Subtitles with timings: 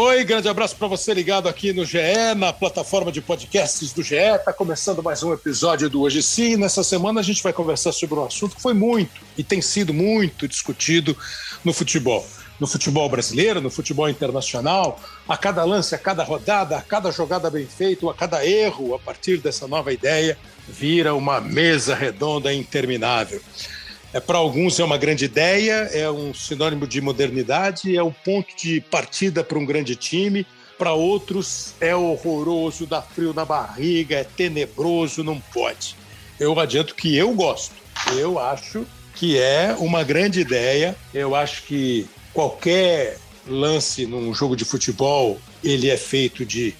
[0.00, 1.98] Oi, grande abraço para você ligado aqui no GE,
[2.36, 4.14] na plataforma de podcasts do GE.
[4.14, 6.54] Está começando mais um episódio do Hoje Sim.
[6.54, 9.92] Nessa semana a gente vai conversar sobre um assunto que foi muito e tem sido
[9.92, 11.16] muito discutido
[11.64, 12.24] no futebol.
[12.60, 17.50] No futebol brasileiro, no futebol internacional, a cada lance, a cada rodada, a cada jogada
[17.50, 20.38] bem feita, a cada erro, a partir dessa nova ideia,
[20.68, 23.42] vira uma mesa redonda interminável.
[24.12, 28.56] É, Para alguns é uma grande ideia, é um sinônimo de modernidade, é um ponto
[28.56, 30.46] de partida para um grande time.
[30.78, 35.96] Para outros é horroroso, dá frio na barriga, é tenebroso, não pode.
[36.38, 37.74] Eu adianto que eu gosto.
[38.16, 40.96] Eu acho que é uma grande ideia.
[41.12, 46.74] Eu acho que qualquer lance num jogo de futebol ele é feito de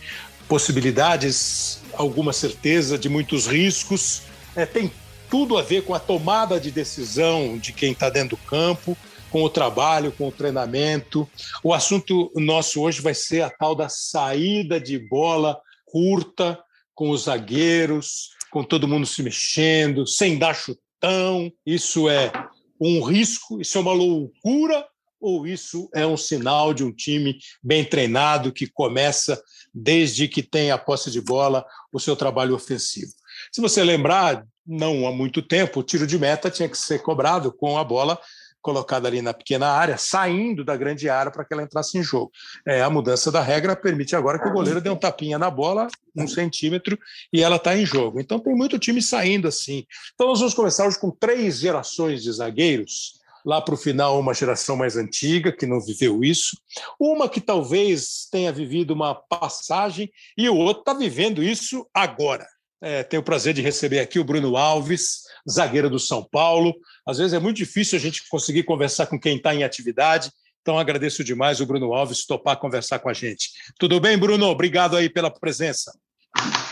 [0.49, 4.23] possibilidades, alguma certeza, de muitos riscos.
[4.55, 4.91] É, tem
[5.31, 8.97] tudo a ver com a tomada de decisão de quem está dentro do campo,
[9.31, 11.29] com o trabalho, com o treinamento.
[11.63, 16.59] O assunto nosso hoje vai ser a tal da saída de bola curta,
[16.95, 21.51] com os zagueiros, com todo mundo se mexendo, sem dar chutão.
[21.65, 22.33] Isso é
[22.81, 24.87] um risco, isso é uma loucura
[25.21, 29.41] ou isso é um sinal de um time bem treinado que começa
[29.75, 33.13] desde que tem a posse de bola o seu trabalho ofensivo?
[33.53, 37.53] Se você lembrar, não há muito tempo, o tiro de meta tinha que ser cobrado
[37.53, 38.19] com a bola
[38.61, 42.31] colocada ali na pequena área, saindo da grande área para que ela entrasse em jogo.
[42.67, 45.89] É, a mudança da regra permite agora que o goleiro dê um tapinha na bola,
[46.15, 46.99] um centímetro,
[47.33, 48.21] e ela está em jogo.
[48.21, 49.87] Então tem muito time saindo assim.
[50.15, 53.17] Então nós vamos começar hoje com três gerações de zagueiros.
[53.47, 56.59] Lá para o final, uma geração mais antiga, que não viveu isso.
[57.01, 62.47] Uma que talvez tenha vivido uma passagem, e o outro está vivendo isso agora.
[62.81, 66.75] É, tenho o prazer de receber aqui o Bruno Alves, zagueiro do São Paulo.
[67.07, 70.31] Às vezes é muito difícil a gente conseguir conversar com quem está em atividade,
[70.61, 73.51] então agradeço demais o Bruno Alves topar conversar com a gente.
[73.79, 74.47] Tudo bem, Bruno?
[74.47, 75.93] Obrigado aí pela presença.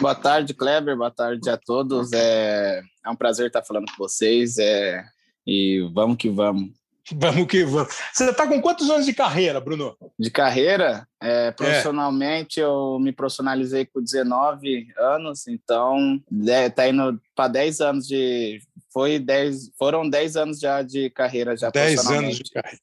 [0.01, 0.97] Boa tarde, Kleber.
[0.97, 2.13] Boa tarde a todos.
[2.13, 4.59] É, é um prazer estar falando com vocês.
[4.59, 5.03] É,
[5.47, 6.71] e vamos que vamos.
[7.15, 7.95] Vamos que vamos.
[8.13, 9.97] Você está com quantos anos de carreira, Bruno?
[10.19, 12.65] De carreira, é, profissionalmente, é.
[12.65, 18.61] eu me profissionalizei com 19 anos, então está indo para 10 anos de.
[18.93, 21.57] Foi 10, foram 10 anos já de carreira.
[21.57, 22.81] Já 10 anos de carreira.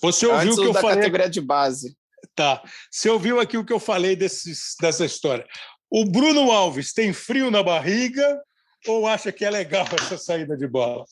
[0.00, 0.96] Você ouviu o que eu da falei?
[0.98, 1.96] categoria de base.
[2.34, 2.62] Tá.
[2.90, 5.46] Você ouviu aqui o que eu falei desses, dessa história.
[5.90, 8.40] O Bruno Alves tem frio na barriga
[8.86, 11.04] ou acha que é legal essa saída de bola?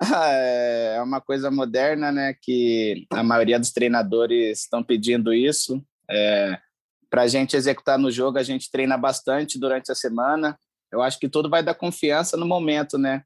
[0.30, 2.34] É uma coisa moderna, né?
[2.40, 5.82] Que a maioria dos treinadores estão pedindo isso.
[6.10, 6.58] É,
[7.10, 10.58] Para a gente executar no jogo, a gente treina bastante durante a semana.
[10.90, 13.22] Eu acho que tudo vai dar confiança no momento, né?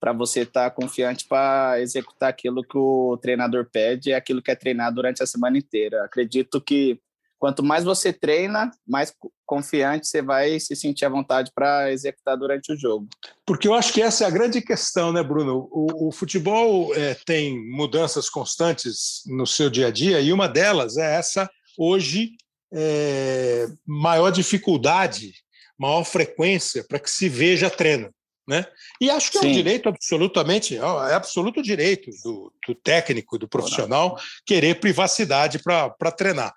[0.00, 4.50] Para você estar tá confiante para executar aquilo que o treinador pede, é aquilo que
[4.50, 6.04] é treinado durante a semana inteira.
[6.04, 7.00] Acredito que
[7.38, 9.12] quanto mais você treina, mais
[9.44, 13.08] confiante você vai se sentir à vontade para executar durante o jogo.
[13.44, 15.68] Porque eu acho que essa é a grande questão, né, Bruno?
[15.70, 20.96] O, o futebol é, tem mudanças constantes no seu dia a dia e uma delas
[20.96, 21.48] é essa
[21.78, 22.32] hoje
[22.72, 25.34] é, maior dificuldade,
[25.78, 28.10] maior frequência para que se veja treino.
[28.48, 28.64] Né?
[29.00, 29.52] E acho que é um Sim.
[29.52, 36.54] direito absolutamente, é absoluto direito do, do técnico, do profissional, querer privacidade para treinar.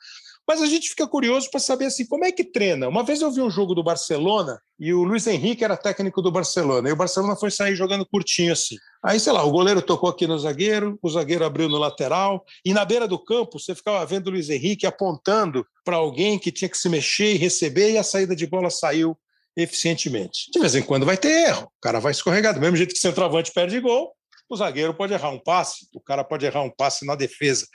[0.50, 2.88] Mas a gente fica curioso para saber assim, como é que treina.
[2.88, 6.32] Uma vez eu vi um jogo do Barcelona e o Luiz Henrique era técnico do
[6.32, 8.76] Barcelona, e o Barcelona foi sair jogando curtinho assim.
[9.04, 12.74] Aí, sei lá, o goleiro tocou aqui no zagueiro, o zagueiro abriu no lateral, e
[12.74, 16.68] na beira do campo você ficava vendo o Luiz Henrique apontando para alguém que tinha
[16.68, 19.16] que se mexer e receber, e a saída de bola saiu
[19.56, 20.50] eficientemente.
[20.52, 22.56] De vez em quando vai ter erro, o cara vai escorregar.
[22.56, 24.16] Do mesmo jeito que o centroavante perde gol,
[24.50, 27.68] o zagueiro pode errar um passe, o cara pode errar um passe na defesa.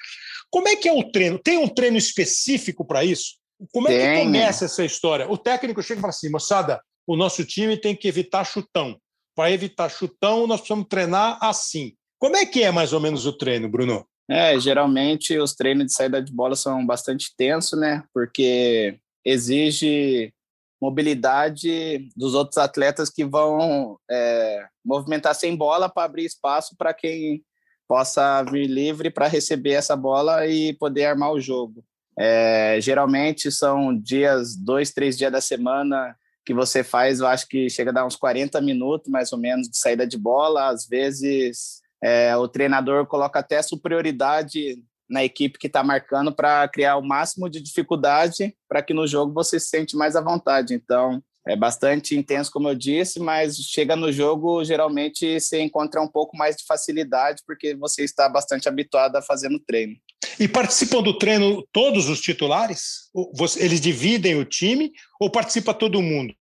[0.55, 1.37] Como é que é o treino?
[1.37, 3.35] Tem um treino específico para isso?
[3.73, 4.19] Como é tem.
[4.19, 5.29] que começa essa história?
[5.29, 8.97] O técnico chega e fala assim, moçada, o nosso time tem que evitar chutão.
[9.35, 11.95] Para evitar chutão, nós precisamos treinar assim.
[12.21, 14.06] Como é que é mais ou menos o treino, Bruno?
[14.31, 18.05] É, geralmente os treinos de saída de bola são bastante tensos, né?
[18.15, 20.33] Porque exige
[20.81, 27.43] mobilidade dos outros atletas que vão é, movimentar sem bola para abrir espaço para quem
[27.88, 31.84] possa vir livre para receber essa bola e poder armar o jogo.
[32.16, 37.70] É, geralmente são dias, dois, três dias da semana que você faz, eu acho que
[37.70, 40.69] chega a dar uns 40 minutos, mais ou menos, de saída de bola.
[40.69, 44.78] Às vezes, é, o treinador coloca até superioridade
[45.08, 49.32] na equipe que está marcando para criar o máximo de dificuldade para que no jogo
[49.32, 50.75] você se sente mais à vontade.
[50.75, 56.08] Então, é bastante intenso, como eu disse, mas chega no jogo, geralmente você encontra um
[56.08, 59.94] pouco mais de facilidade, porque você está bastante habituado a fazer no treino.
[60.41, 63.11] E participam do treino todos os titulares?
[63.58, 66.35] Eles dividem o time ou participa todo mundo?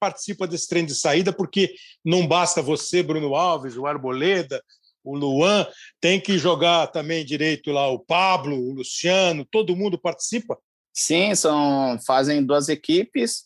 [0.00, 1.72] Participa desse treino de saída, porque
[2.04, 4.60] não basta você, Bruno Alves, o Arboleda,
[5.04, 5.66] o Luan,
[6.00, 10.58] tem que jogar também direito lá o Pablo, o Luciano, todo mundo participa?
[10.92, 13.44] Sim, são fazem duas equipes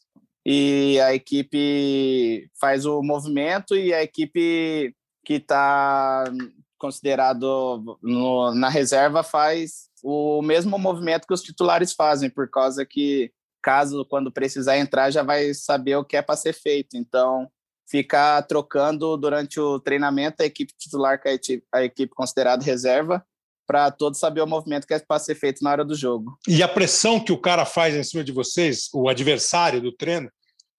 [0.50, 6.24] e a equipe faz o movimento e a equipe que está
[6.78, 13.30] considerado no, na reserva faz o mesmo movimento que os titulares fazem, por causa que
[13.62, 16.96] caso quando precisar entrar já vai saber o que é para ser feito.
[16.96, 17.46] Então,
[17.86, 23.22] ficar trocando durante o treinamento a equipe titular com a equipe, a equipe considerada reserva
[23.66, 26.38] para todos saber o movimento que é para ser feito na hora do jogo.
[26.48, 30.30] E a pressão que o cara faz em cima de vocês, o adversário do treino,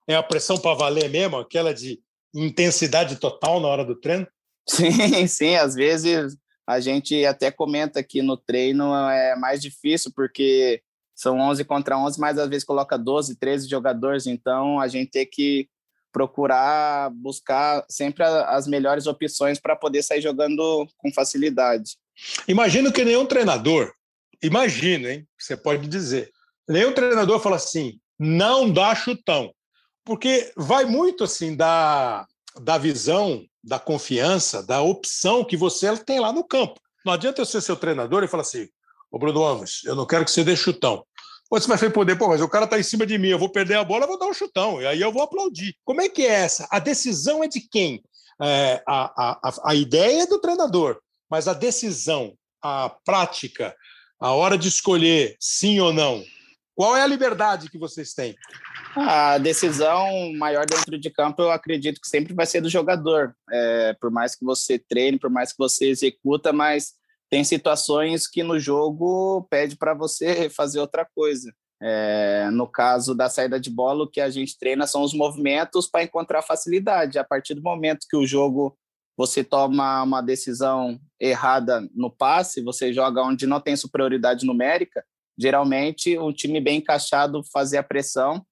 [0.09, 1.99] é a pressão para valer mesmo, aquela de
[2.33, 4.27] intensidade total na hora do treino?
[4.67, 6.35] Sim, sim, às vezes
[6.67, 10.81] a gente até comenta que no treino é mais difícil porque
[11.15, 15.27] são 11 contra 11, mas às vezes coloca 12, 13 jogadores, então a gente tem
[15.29, 15.67] que
[16.11, 21.97] procurar buscar sempre as melhores opções para poder sair jogando com facilidade.
[22.47, 23.93] Imagino que nenhum treinador,
[24.41, 25.27] imagino, hein?
[25.37, 26.31] Você pode dizer,
[26.67, 29.53] nenhum treinador fala assim, não dá chutão,
[30.09, 32.25] porque vai muito assim da,
[32.59, 36.79] da visão, da confiança, da opção que você tem lá no campo.
[37.05, 38.67] Não adianta eu ser seu treinador e falar assim,
[39.11, 41.05] ô Bruno Alves, eu não quero que você dê chutão.
[41.51, 43.75] Você vai responder, pô, mas o cara está em cima de mim, eu vou perder
[43.75, 45.75] a bola, eu vou dar um chutão, e aí eu vou aplaudir.
[45.85, 46.67] Como é que é essa?
[46.71, 48.01] A decisão é de quem?
[48.41, 52.33] É, a, a, a ideia é do treinador, mas a decisão,
[52.63, 53.75] a prática,
[54.19, 56.23] a hora de escolher sim ou não,
[56.79, 58.35] qual é a liberdade que vocês têm?
[58.95, 63.35] A decisão maior dentro de campo, eu acredito que sempre vai ser do jogador.
[63.51, 66.93] É, por mais que você treine, por mais que você executa, mas
[67.29, 71.53] tem situações que no jogo pede para você fazer outra coisa.
[71.81, 75.87] É, no caso da saída de bola, o que a gente treina são os movimentos
[75.87, 77.19] para encontrar facilidade.
[77.19, 78.77] A partir do momento que o jogo
[79.15, 85.03] você toma uma decisão errada no passe, você joga onde não tem superioridade numérica,
[85.37, 88.45] geralmente um time bem encaixado fazer a pressão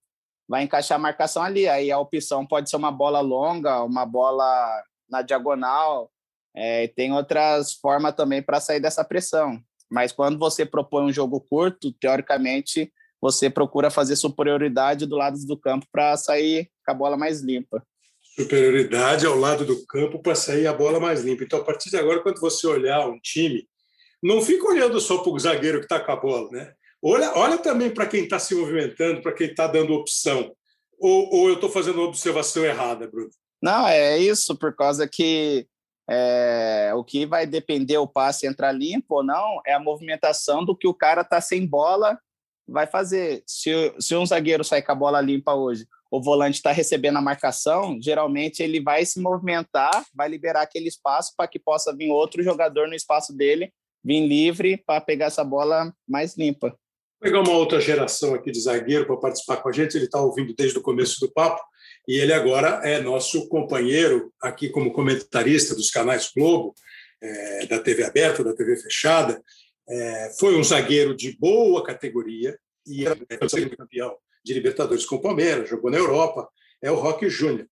[0.47, 1.67] vai encaixar a marcação ali.
[1.67, 6.11] Aí a opção pode ser uma bola longa, uma bola na diagonal,
[6.55, 9.61] é, tem outras formas também para sair dessa pressão.
[9.89, 12.91] Mas quando você propõe um jogo curto, teoricamente,
[13.21, 17.83] você procura fazer superioridade do lado do campo para sair com a bola mais limpa.
[18.35, 21.43] Superioridade ao lado do campo para sair a bola mais limpa.
[21.43, 23.67] Então, a partir de agora, quando você olhar um time,
[24.21, 26.73] não fica olhando só para o zagueiro que está com a bola, né?
[27.01, 30.51] Olha, olha também para quem está se movimentando, para quem está dando opção.
[30.99, 33.29] Ou, ou eu estou fazendo uma observação errada, Bruno?
[33.61, 35.67] Não, é isso, por causa que
[36.09, 40.75] é, o que vai depender o passe entrar limpo ou não é a movimentação do
[40.75, 42.17] que o cara tá sem bola
[42.67, 43.43] vai fazer.
[43.45, 47.21] Se, se um zagueiro sair com a bola limpa hoje, o volante está recebendo a
[47.21, 52.41] marcação, geralmente ele vai se movimentar, vai liberar aquele espaço para que possa vir outro
[52.43, 53.73] jogador no espaço dele,
[54.03, 56.77] vir livre para pegar essa bola mais limpa.
[57.19, 60.21] Vou pegar uma outra geração aqui de zagueiro para participar com a gente, ele está
[60.21, 61.61] ouvindo desde o começo do papo
[62.07, 66.75] e ele agora é nosso companheiro aqui como comentarista dos canais Globo,
[67.19, 69.41] é, da TV aberta, da TV fechada.
[69.89, 73.15] É, foi um zagueiro de boa categoria e era
[73.75, 76.47] campeão de Libertadores com o Palmeiras, jogou na Europa,
[76.81, 77.67] é o Roque Júnior.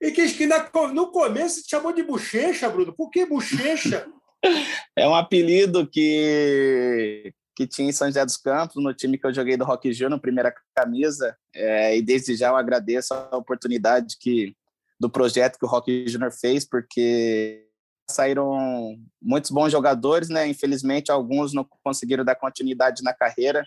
[0.00, 2.94] E que, que na, no começo se chamou de Bochecha, Bruno.
[2.94, 4.06] Por que Bochecha?
[4.94, 9.32] É um apelido que que tinha em São José dos Campos, no time que eu
[9.32, 14.54] joguei do Rock Júnior, primeira camisa, é, e desde já eu agradeço a oportunidade que
[15.00, 17.66] do projeto que o Rock Júnior fez, porque
[18.10, 20.46] saíram muitos bons jogadores, né?
[20.46, 23.64] Infelizmente alguns não conseguiram dar continuidade na carreira,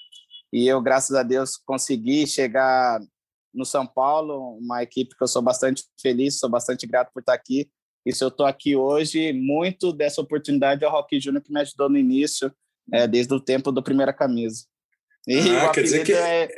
[0.54, 3.00] e eu, graças a Deus, consegui chegar
[3.54, 7.34] no São Paulo, uma equipe que eu sou bastante feliz, sou bastante grato por estar
[7.34, 7.70] aqui.
[8.06, 11.60] E se eu estou aqui hoje, muito dessa oportunidade é o Rock Júnior que me
[11.60, 12.52] ajudou no início,
[12.94, 14.66] é, desde o tempo do primeira camisa.
[15.28, 16.14] E ah, o, apelido que...
[16.14, 16.50] é,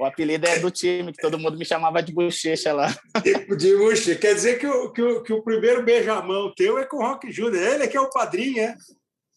[0.00, 2.94] o apelido é do time, que todo mundo me chamava de bochecha lá.
[3.58, 4.16] De bochecha.
[4.16, 7.30] Quer dizer que o, que o, que o primeiro beijamão teu é com o Rock
[7.32, 7.62] Júnior.
[7.62, 8.76] Ele é que é o padrinho, é?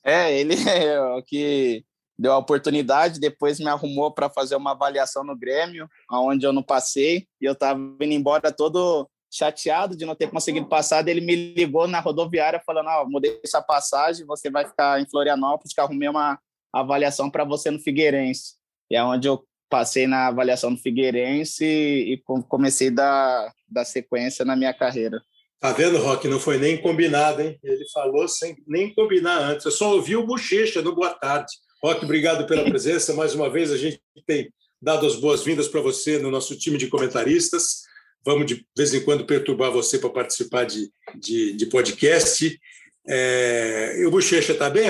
[0.03, 1.83] É, ele é o que
[2.17, 6.63] deu a oportunidade, depois me arrumou para fazer uma avaliação no Grêmio, aonde eu não
[6.63, 11.35] passei, e eu estava indo embora todo chateado de não ter conseguido passar, ele me
[11.53, 15.81] ligou na rodoviária falando, ó, oh, mudei essa passagem, você vai ficar em Florianópolis, que
[15.81, 16.39] arrumei uma
[16.73, 18.55] avaliação para você no Figueirense.
[18.89, 24.55] E é onde eu passei na avaliação do Figueirense e comecei da da sequência na
[24.55, 25.21] minha carreira.
[25.59, 26.27] Tá vendo, Rock?
[26.27, 27.57] Não foi nem combinado, hein?
[27.63, 29.65] Ele falou sem nem combinar antes.
[29.65, 31.51] Eu só ouvi o Bochecha no Boa Tarde.
[31.83, 33.13] Rock, obrigado pela presença.
[33.13, 34.51] Mais uma vez, a gente tem
[34.81, 37.84] dado as boas-vindas para você no nosso time de comentaristas.
[38.25, 42.59] Vamos, de vez em quando, perturbar você para participar de, de, de podcast.
[43.07, 43.99] É...
[43.99, 44.87] E o Bochecha está bem?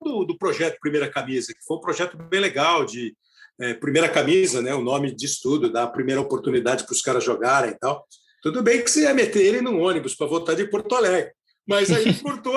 [0.00, 3.16] Do, do projeto Primeira Camisa, que foi um projeto bem legal de
[3.60, 4.74] é, primeira camisa, né?
[4.74, 8.06] O nome diz tudo, dá a primeira oportunidade para os caras jogarem e tal.
[8.42, 11.32] Tudo bem que você ia meter ele num ônibus para voltar de Porto Alegre.
[11.66, 12.54] Mas aí cortou,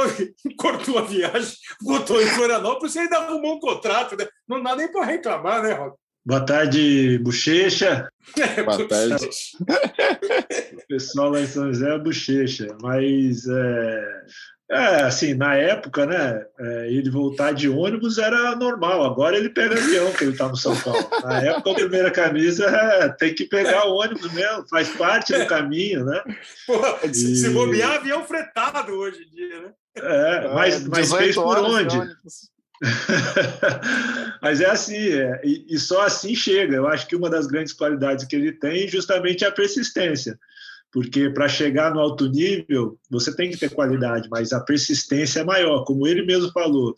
[0.57, 4.15] cortou a viagem, voltou em Florianópolis e ainda arrumou um contrato.
[4.17, 4.27] Né?
[4.47, 5.95] Não dá nem para reclamar, né, Rob?
[6.27, 8.11] Boa tarde, Bochecha.
[8.37, 9.29] É, Boa tarde.
[10.73, 12.77] o pessoal lá em São José é Bochecha.
[12.81, 14.21] Mas é,
[14.69, 19.75] é, assim, na época, né, é, ele voltar de ônibus era normal, agora ele pega
[19.75, 21.09] avião, que ele está no São Paulo.
[21.23, 26.03] Na época, a primeira camisa é, tem que pegar ônibus mesmo, faz parte do caminho,
[26.03, 26.21] né?
[26.65, 27.15] Porra, e...
[27.15, 29.71] Se bobear, avião fretado hoje em dia, né?
[29.95, 31.97] É, mas, mas fez por onde?
[34.41, 36.75] mas é assim, é, e, e só assim chega.
[36.75, 40.37] Eu acho que uma das grandes qualidades que ele tem justamente é a persistência
[40.91, 45.43] porque para chegar no alto nível você tem que ter qualidade, mas a persistência é
[45.43, 45.83] maior.
[45.83, 46.95] Como ele mesmo falou,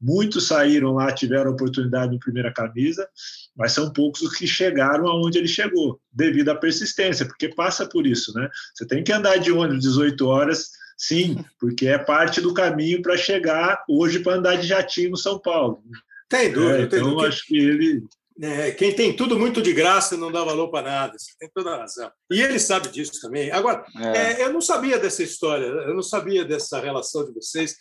[0.00, 3.08] muitos saíram lá, tiveram oportunidade no primeira camisa,
[3.56, 8.06] mas são poucos os que chegaram aonde ele chegou, devido à persistência, porque passa por
[8.06, 8.48] isso, né?
[8.74, 10.70] Você tem que andar de ônibus 18 horas,
[11.00, 15.38] sim, porque é parte do caminho para chegar hoje para andar de jatinho no São
[15.38, 15.82] Paulo.
[16.28, 18.02] Tem dúvida, é, então, tem acho que ele
[18.42, 21.18] é, quem tem tudo muito de graça não dá valor para nada.
[21.18, 22.10] Você tem toda a razão.
[22.30, 23.50] E ele sabe disso também.
[23.50, 24.18] Agora, é.
[24.18, 27.76] É, eu não sabia dessa história, eu não sabia dessa relação de vocês.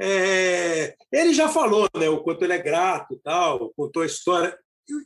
[0.00, 4.56] É, ele já falou né, o quanto ele é grato, tal, contou a história.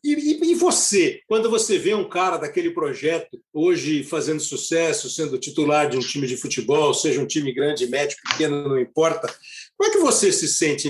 [0.05, 5.91] E, e, você, quando você vê um cara daquele projeto hoje fazendo sucesso, sendo titular
[5.91, 9.35] de um time de futebol, seja um time grande, médio, pequeno, não importa,
[9.77, 10.89] como é que você se sente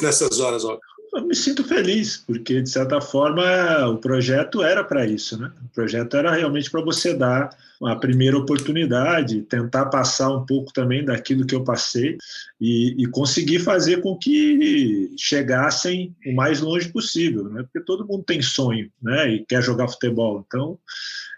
[0.00, 0.80] nessas horas, Olga?
[1.16, 3.42] Eu me sinto feliz, porque, de certa forma,
[3.88, 5.50] o projeto era para isso, né?
[5.64, 7.50] O projeto era realmente para você dar
[7.82, 12.16] a primeira oportunidade, tentar passar um pouco também daquilo que eu passei
[12.60, 17.62] e, e conseguir fazer com que chegassem o mais longe possível, né?
[17.62, 19.30] Porque todo mundo tem sonho, né?
[19.34, 20.44] E quer jogar futebol.
[20.46, 20.78] Então,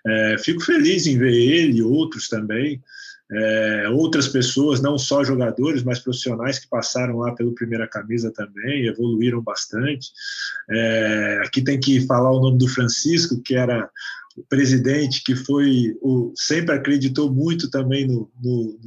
[0.07, 2.81] é, fico feliz em ver ele e outros também
[3.31, 8.87] é, outras pessoas, não só jogadores, mas profissionais que passaram lá pelo primeira camisa também,
[8.87, 10.13] evoluíram bastante.
[10.71, 13.91] É, aqui tem que falar o nome do Francisco, que era
[14.37, 18.79] o presidente, que foi o, sempre acreditou muito também no, no,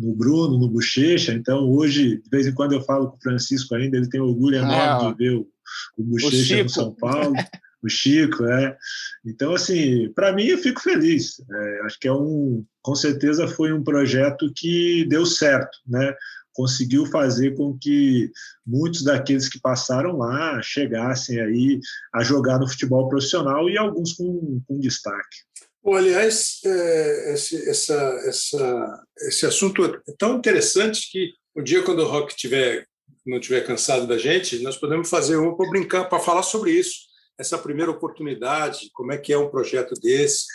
[0.00, 1.32] no Bruno, no Bochecha.
[1.32, 4.56] Então, hoje, de vez em quando eu falo com o Francisco ainda, ele tem orgulho
[4.56, 5.48] enorme ah, de ver o,
[5.96, 7.32] o Bochecha no São Paulo.
[7.82, 8.76] o Chico, é.
[9.24, 11.40] Então, assim, para mim eu fico feliz.
[11.50, 16.14] É, acho que é um, com certeza foi um projeto que deu certo, né?
[16.52, 18.32] Conseguiu fazer com que
[18.66, 21.80] muitos daqueles que passaram lá chegassem aí
[22.12, 25.38] a jogar no futebol profissional e alguns com, com destaque.
[25.82, 27.94] Bom, aliás, é, esse, essa,
[28.26, 32.84] essa, esse assunto é tão interessante que um dia, quando o Rock tiver,
[33.24, 37.07] não tiver cansado da gente, nós podemos fazer um para brincar, para falar sobre isso
[37.38, 40.46] essa primeira oportunidade, como é que é um projeto desse,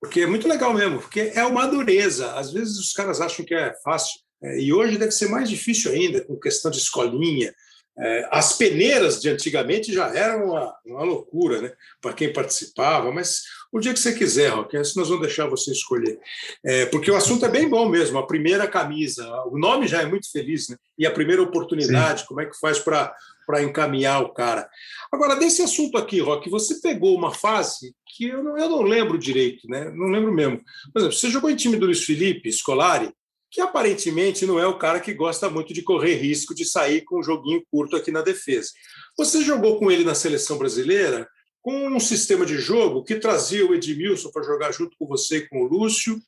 [0.00, 2.32] porque é muito legal mesmo, porque é uma dureza.
[2.34, 5.90] Às vezes os caras acham que é fácil, é, e hoje deve ser mais difícil
[5.90, 7.52] ainda, com questão de escolinha.
[7.98, 11.72] É, as peneiras de antigamente já eram uma, uma loucura, né?
[12.00, 16.18] Para quem participava, mas o dia que você quiser, Roque, nós vamos deixar você escolher.
[16.64, 20.06] É, porque o assunto é bem bom mesmo, a primeira camisa, o nome já é
[20.06, 20.76] muito feliz, né?
[20.98, 22.26] E a primeira oportunidade, Sim.
[22.26, 23.14] como é que faz para
[23.48, 24.68] para encaminhar o cara.
[25.10, 29.16] Agora, desse assunto aqui, Rock, você pegou uma fase que eu não, eu não lembro
[29.16, 29.90] direito, né?
[29.90, 30.60] Não lembro mesmo.
[30.92, 33.10] Por exemplo, você jogou em time do Luiz Felipe, Scolari,
[33.50, 37.20] que aparentemente não é o cara que gosta muito de correr risco de sair com
[37.20, 38.68] um joguinho curto aqui na defesa.
[39.16, 41.26] Você jogou com ele na seleção brasileira
[41.62, 45.48] com um sistema de jogo que trazia o Edmilson para jogar junto com você e
[45.48, 46.20] com o Lúcio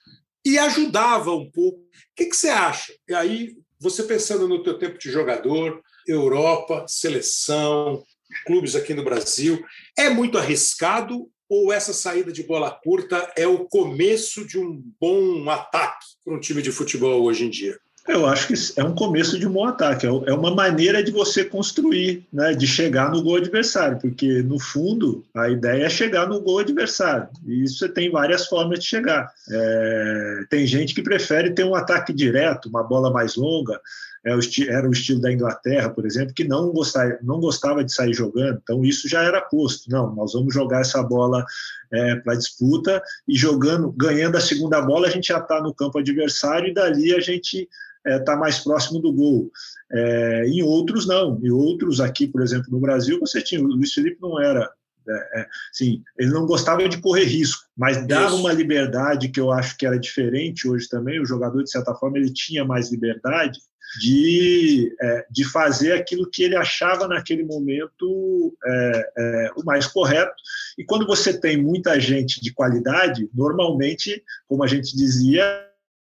[0.44, 1.78] e ajudava um pouco.
[1.78, 1.84] O
[2.16, 2.92] que, que você acha?
[3.08, 8.02] E aí, você pensando no teu tempo de jogador, Europa, seleção,
[8.46, 9.64] clubes aqui no Brasil.
[9.99, 15.50] É muito arriscado ou essa saída de bola curta é o começo de um bom
[15.50, 17.76] ataque para um time de futebol hoje em dia?
[18.09, 21.11] Eu acho que é um começo de um bom ataque, é, é uma maneira de
[21.11, 26.26] você construir, né, de chegar no gol adversário, porque no fundo a ideia é chegar
[26.26, 29.30] no gol adversário, e isso você tem várias formas de chegar.
[29.50, 33.80] É, tem gente que prefere ter um ataque direto, uma bola mais longa,
[34.25, 38.61] era o estilo da Inglaterra, por exemplo, que não gostava, não gostava de sair jogando,
[38.62, 39.91] então isso já era posto.
[39.91, 41.45] Não, nós vamos jogar essa bola
[41.91, 45.99] é, para disputa e jogando, ganhando a segunda bola, a gente já está no campo
[45.99, 47.67] adversário e dali a gente
[48.07, 49.50] está é, tá mais próximo do gol.
[49.91, 51.41] É, em outros, não.
[51.43, 53.61] Em outros, aqui, por exemplo, no Brasil, você tinha.
[53.61, 54.71] O Luiz Felipe não era.
[55.09, 58.37] É, é sim, ele não gostava de correr risco, mas dava Isso.
[58.37, 61.21] uma liberdade que eu acho que era diferente hoje também.
[61.21, 63.59] O jogador, de certa forma, ele tinha mais liberdade
[63.99, 70.35] de, é, de fazer aquilo que ele achava naquele momento é, é, o mais correto.
[70.78, 75.42] E quando você tem muita gente de qualidade, normalmente, como a gente dizia,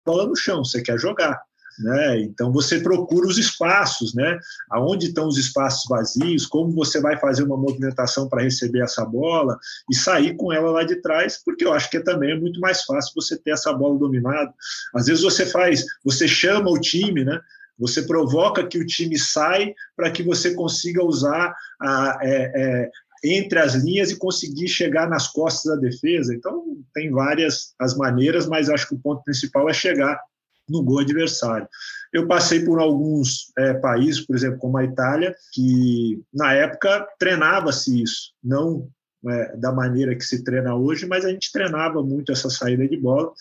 [0.05, 1.39] bola no chão, você quer jogar.
[1.79, 2.19] Né?
[2.24, 4.38] Então você procura os espaços, né?
[4.69, 6.45] Aonde estão os espaços vazios?
[6.45, 9.57] Como você vai fazer uma movimentação para receber essa bola
[9.89, 11.41] e sair com ela lá de trás?
[11.43, 14.53] Porque eu acho que também é muito mais fácil você ter essa bola dominada.
[14.93, 17.39] Às vezes você faz, você chama o time, né?
[17.79, 22.89] Você provoca que o time sai para que você consiga usar a, é, é,
[23.24, 26.33] entre as linhas e conseguir chegar nas costas da defesa.
[26.33, 30.19] Então, tem várias as maneiras, mas acho que o ponto principal é chegar
[30.67, 31.67] no gol adversário.
[32.13, 38.01] Eu passei por alguns é, países, por exemplo, como a Itália, que na época treinava-se
[38.01, 38.88] isso, não
[39.27, 42.97] é, da maneira que se treina hoje, mas a gente treinava muito essa saída de
[42.97, 43.31] bola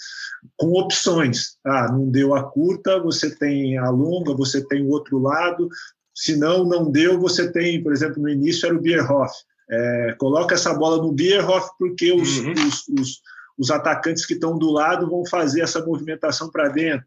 [0.56, 1.56] com opções.
[1.64, 5.68] Ah, não deu a curta, você tem a longa, você tem o outro lado.
[6.14, 9.32] Se não, não deu, você tem, por exemplo, no início era o Bierhoff.
[9.70, 12.52] É, coloca essa bola no Bierhoff porque os, uhum.
[12.52, 13.23] os, os,
[13.58, 17.06] os atacantes que estão do lado vão fazer essa movimentação para dentro.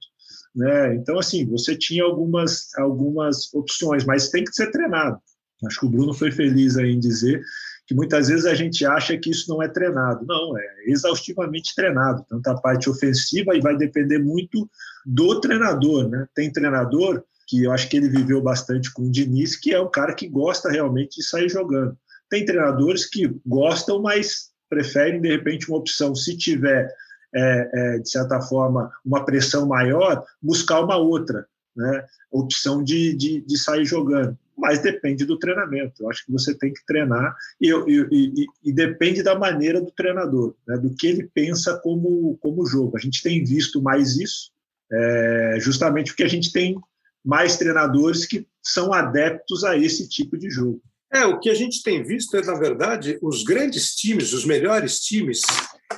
[0.56, 0.96] Né?
[0.96, 5.18] Então, assim, você tinha algumas, algumas opções, mas tem que ser treinado.
[5.66, 7.42] Acho que o Bruno foi feliz aí em dizer
[7.92, 10.26] que muitas vezes a gente acha que isso não é treinado.
[10.26, 14.66] Não, é exaustivamente treinado, tanto a parte ofensiva e vai depender muito
[15.06, 16.26] do treinador, né?
[16.34, 19.92] Tem treinador que eu acho que ele viveu bastante com o Diniz, que é um
[19.92, 21.98] cara que gosta realmente de sair jogando.
[22.30, 26.90] Tem treinadores que gostam, mas preferem, de repente, uma opção, se tiver,
[27.36, 32.06] é, é, de certa forma, uma pressão maior, buscar uma outra, né?
[32.32, 36.04] opção de, de, de sair jogando mas depende do treinamento.
[36.04, 39.92] Eu acho que você tem que treinar e, e, e, e depende da maneira do
[39.92, 42.96] treinador, né, do que ele pensa como, como jogo.
[42.96, 44.52] A gente tem visto mais isso,
[44.92, 46.78] é, justamente porque a gente tem
[47.26, 50.82] mais treinadores que são adeptos a esse tipo de jogo.
[51.14, 55.00] É, o que a gente tem visto é, na verdade, os grandes times, os melhores
[55.00, 55.42] times,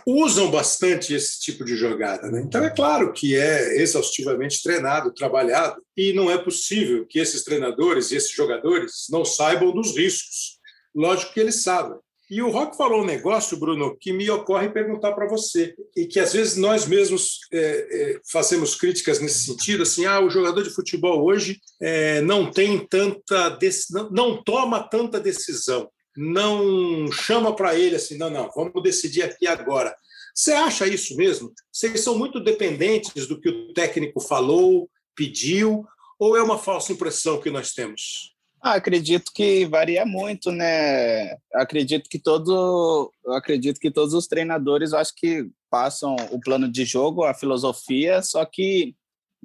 [0.08, 2.32] usam bastante esse tipo de jogada.
[2.32, 2.42] Né?
[2.42, 8.12] Então, é claro que é exaustivamente treinado, trabalhado, e não é possível que esses treinadores
[8.12, 10.60] e esses jogadores não saibam dos riscos.
[10.96, 11.98] Lógico que eles sabem.
[12.30, 16.20] E o Rock falou um negócio, Bruno, que me ocorre perguntar para você, e que
[16.20, 20.70] às vezes nós mesmos é, é, fazemos críticas nesse sentido, assim, ah, o jogador de
[20.70, 23.58] futebol hoje é, não tem tanta,
[23.92, 29.46] não, não toma tanta decisão, não chama para ele assim, não, não, vamos decidir aqui
[29.46, 29.94] agora.
[30.34, 31.54] Você acha isso mesmo?
[31.72, 35.86] Vocês são muito dependentes do que o técnico falou, pediu,
[36.18, 38.33] ou é uma falsa impressão que nós temos?
[38.66, 41.36] Ah, acredito que varia muito, né?
[41.54, 47.26] Acredito que todo, acredito que todos os treinadores, acho que passam o plano de jogo,
[47.26, 48.96] a filosofia, só que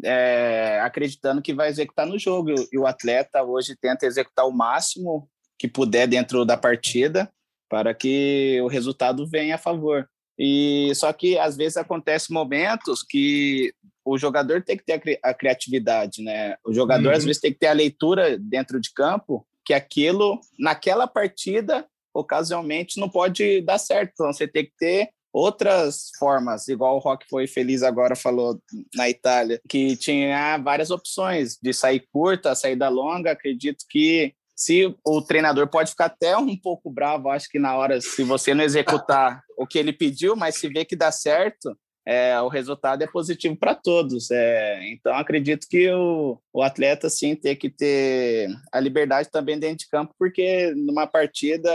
[0.04, 2.50] é, acreditando que vai executar no jogo.
[2.72, 5.28] E o atleta hoje tenta executar o máximo
[5.58, 7.28] que puder dentro da partida
[7.68, 10.08] para que o resultado venha a favor.
[10.38, 16.22] E só que às vezes acontece momentos que o jogador tem que ter a, criatividade,
[16.22, 16.56] né?
[16.64, 17.16] O jogador uhum.
[17.16, 22.98] às vezes tem que ter a leitura dentro de campo que aquilo naquela partida ocasionalmente
[22.98, 24.12] não pode dar certo.
[24.14, 28.60] Então você tem que ter outras formas, igual o Rock foi feliz agora falou
[28.94, 33.32] na Itália, que tinha várias opções de sair curta, saída longa.
[33.32, 38.00] Acredito que se o treinador pode ficar até um pouco bravo, acho que na hora,
[38.00, 42.40] se você não executar o que ele pediu, mas se vê que dá certo, é,
[42.40, 44.30] o resultado é positivo para todos.
[44.30, 49.78] É, então, acredito que o, o atleta, sim, tem que ter a liberdade também dentro
[49.78, 51.70] de campo, porque numa partida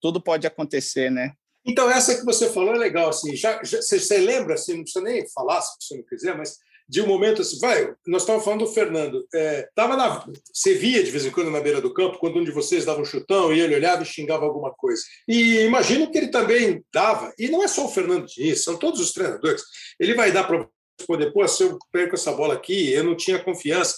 [0.00, 1.32] tudo pode acontecer, né?
[1.64, 3.08] Então, essa que você falou é legal.
[3.08, 6.36] Assim, já, já você, você lembra, assim, não precisa nem falar se você não quiser,
[6.36, 10.74] mas de um momento assim, vai, nós estávamos falando do Fernando, é, tava na, você
[10.74, 13.04] via de vez em quando na beira do campo, quando um de vocês dava um
[13.04, 15.02] chutão e ele olhava e xingava alguma coisa.
[15.26, 19.00] E imagino que ele também dava, e não é só o Fernando Diniz, são todos
[19.00, 19.62] os treinadores.
[19.98, 20.68] Ele vai dar para
[20.98, 23.96] responder, pô, se eu perco essa bola aqui, eu não tinha confiança.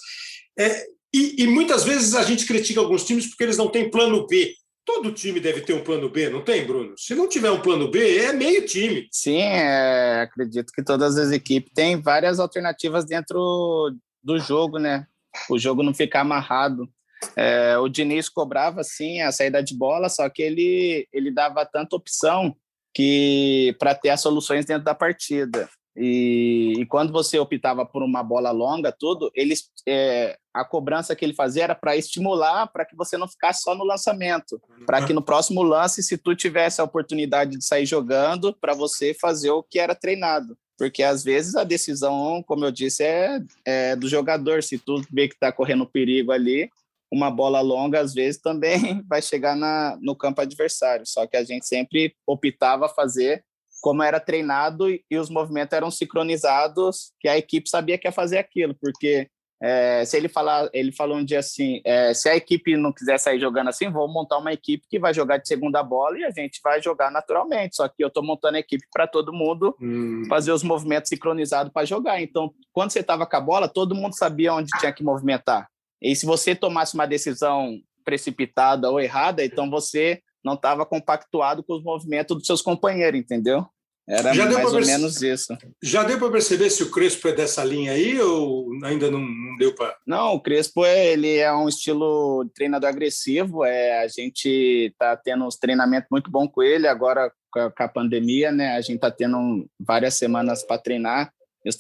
[0.59, 4.27] É, e, e, muitas vezes a gente critica alguns times porque eles não têm plano
[4.27, 4.55] B.
[4.89, 6.95] Todo time deve ter um plano B, não tem, Bruno?
[6.97, 9.07] Se não tiver um plano B, é meio time.
[9.13, 15.07] Sim, é, acredito que todas as equipes têm várias alternativas dentro do jogo, né?
[15.51, 16.89] O jogo não ficar amarrado.
[17.37, 21.95] É, o Diniz cobrava, sim, a saída de bola, só que ele, ele dava tanta
[21.95, 22.57] opção
[22.95, 25.69] que para ter as soluções dentro da partida.
[26.01, 31.25] E, e, quando você optava por uma bola longa, tudo, eles, é, a cobrança que
[31.25, 35.13] ele fazia era para estimular, para que você não ficasse só no lançamento, para que
[35.13, 39.63] no próximo lance, se tu tivesse a oportunidade de sair jogando, para você fazer o
[39.63, 40.57] que era treinado.
[40.79, 44.63] Porque às vezes a decisão, como eu disse, é, é do jogador.
[44.63, 46.71] Se tu vê que está correndo perigo ali,
[47.11, 51.05] uma bola longa às vezes também vai chegar na, no campo adversário.
[51.05, 53.45] Só que a gente sempre optava fazer
[53.81, 58.39] como era treinado e, os movimentos eram sincronizados, que a equipe sabia que ia fazer
[58.39, 59.29] aquilo, porque
[59.61, 63.19] é, se ele falar, ele falou um dia assim, é, se a equipe não quiser
[63.19, 66.31] sair jogando assim, vou montar uma equipe que vai jogar de segunda bola e a
[66.31, 67.75] gente vai jogar naturalmente.
[67.75, 70.23] Só que eu estou montando a equipe para todo mundo hum.
[70.29, 72.23] fazer os movimentos sincronizados para jogar.
[72.23, 75.69] Então, quando você estava com a bola, todo mundo sabia onde tinha que movimentar.
[76.01, 81.75] E se você tomasse uma decisão precipitada ou errada, então você não estava compactuado com
[81.75, 83.67] os movimentos dos seus companheiros, entendeu?
[84.09, 85.55] Era já mais ou menos isso.
[85.83, 89.57] Já deu para perceber se o Crespo é dessa linha aí ou ainda não, não
[89.59, 89.95] deu para?
[90.07, 93.67] Não, o Crespo é, ele é um estilo de treinador agressivo.
[93.67, 94.49] É, a gente
[94.91, 98.77] está tendo uns treinamentos muito bons com ele agora com a, com a pandemia, né?
[98.77, 101.31] A gente está tendo várias semanas para treinar.
[101.67, 101.77] Os,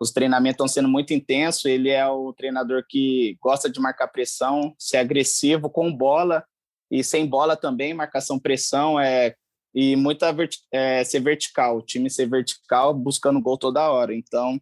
[0.00, 1.64] os treinamentos estão sendo muito intensos.
[1.64, 6.42] Ele é o treinador que gosta de marcar pressão, ser agressivo com bola
[6.90, 9.34] e sem bola também, marcação pressão é
[9.74, 10.34] e muita
[10.72, 14.14] é, ser vertical, o time ser vertical, buscando gol toda hora.
[14.14, 14.60] Então,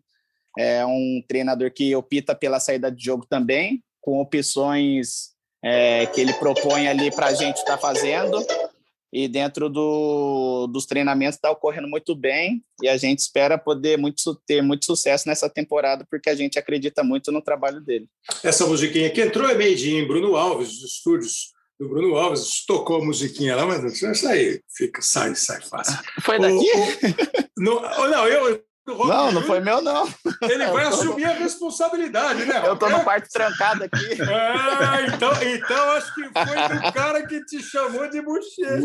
[0.59, 5.31] é um treinador que opta pela saída de jogo também, com opções
[5.65, 8.45] é, que ele propõe ali para a gente estar tá fazendo.
[9.13, 14.35] E dentro do, dos treinamentos está ocorrendo muito bem e a gente espera poder muito,
[14.47, 18.07] ter muito sucesso nessa temporada porque a gente acredita muito no trabalho dele.
[18.43, 23.03] Essa musiquinha que entrou é made in Bruno Alves, dos estúdios do Bruno Alves, tocou
[23.03, 25.99] a musiquinha lá, mas isso aí fica, sai, sai fácil.
[26.23, 26.55] Foi daqui?
[26.55, 28.65] O, o, no, não, eu.
[28.87, 30.07] Não, não foi meu, não.
[30.43, 32.63] Ele vai assumir a responsabilidade, né?
[32.65, 34.23] Eu tô no quarto trancado aqui.
[34.23, 38.81] Ah, então, então acho que foi do cara que te chamou de bochecha.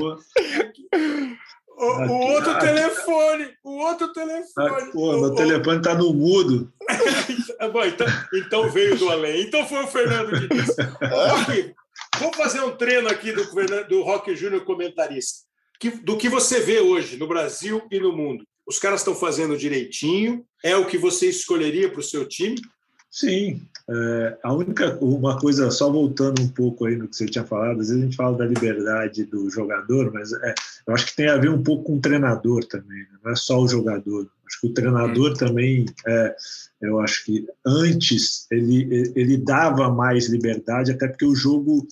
[1.78, 4.92] O, o, outro telefone, o outro telefone.
[4.92, 6.72] Pô, meu o, telefone tá no mudo.
[7.72, 9.44] Bom, então, então veio do além.
[9.44, 10.82] Então foi o Fernando que disse.
[10.82, 11.74] Rock,
[12.20, 13.44] Vamos fazer um treino aqui do,
[13.88, 15.46] do Rock Júnior comentarista.
[15.80, 18.46] Que, do que você vê hoje no Brasil e no mundo.
[18.68, 20.46] Os caras estão fazendo direitinho?
[20.64, 22.62] É o que você escolheria para o seu time?
[23.10, 23.62] Sim.
[23.90, 27.82] É, a única uma coisa, só voltando um pouco aí no que você tinha falado,
[27.82, 30.54] às vezes a gente fala da liberdade do jogador, mas é,
[30.88, 33.18] eu acho que tem a ver um pouco com o treinador também, né?
[33.22, 34.30] não é só o jogador.
[34.48, 35.36] Acho que o treinador hum.
[35.36, 36.36] também, é,
[36.82, 41.86] eu acho que antes ele, ele dava mais liberdade, até porque o jogo,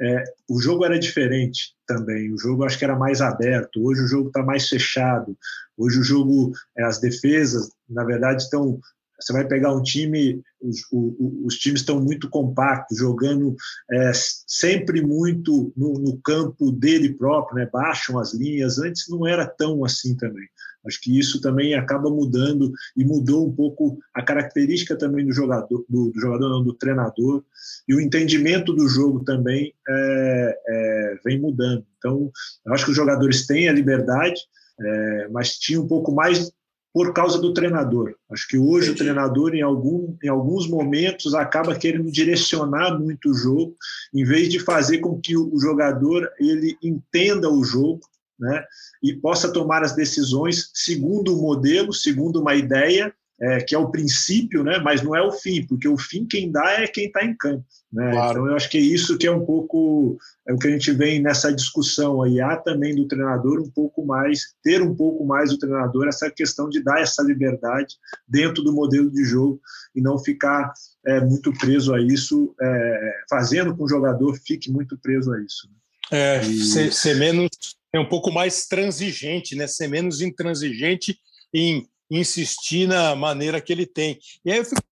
[0.00, 2.32] é, o jogo era diferente também.
[2.32, 3.82] O jogo acho que era mais aberto.
[3.82, 5.36] Hoje o jogo está mais fechado.
[5.76, 8.80] Hoje o jogo, é, as defesas, na verdade, estão
[9.18, 13.56] você vai pegar um time, os, os times estão muito compactos, jogando
[13.90, 14.12] é,
[14.46, 17.68] sempre muito no, no, campo dele próprio, né?
[17.72, 18.78] baixam as linhas.
[18.78, 20.46] Antes não era tão assim também.
[20.86, 25.84] Acho que isso também acaba mudando e mudou um pouco a característica também do jogador,
[25.88, 27.42] do, do jogador não, do treinador
[27.88, 31.84] e o entendimento do jogo também é, é, vem mudando.
[31.98, 32.30] Então,
[32.66, 34.40] eu acho que os jogadores têm a liberdade,
[34.80, 36.52] é, mas tinha um pouco mais
[36.92, 38.14] por causa do treinador.
[38.30, 43.34] Acho que hoje o treinador, em, algum, em alguns momentos, acaba querendo direcionar muito o
[43.34, 43.76] jogo,
[44.14, 48.00] em vez de fazer com que o jogador ele entenda o jogo
[48.38, 48.64] né,
[49.02, 53.90] e possa tomar as decisões segundo o modelo, segundo uma ideia é, que é o
[53.90, 54.78] princípio, né?
[54.78, 57.64] mas não é o fim, porque o fim quem dá é quem está em campo.
[57.92, 58.12] Né?
[58.12, 58.32] Claro.
[58.32, 60.16] Então, eu acho que é isso que é um pouco
[60.46, 62.40] é o que a gente vem nessa discussão aí.
[62.40, 66.68] Há também do treinador um pouco mais, ter um pouco mais do treinador, essa questão
[66.68, 69.60] de dar essa liberdade dentro do modelo de jogo
[69.94, 70.72] e não ficar
[71.06, 75.40] é, muito preso a isso, é, fazendo com que o jogador fique muito preso a
[75.42, 75.68] isso.
[75.68, 75.76] Né?
[76.12, 76.64] É, e...
[76.64, 77.48] ser, ser menos,
[77.94, 79.68] é um pouco mais transigente, né?
[79.68, 81.16] ser menos intransigente
[81.52, 84.18] em insistir na maneira que ele tem.
[84.44, 84.82] E aí eu fico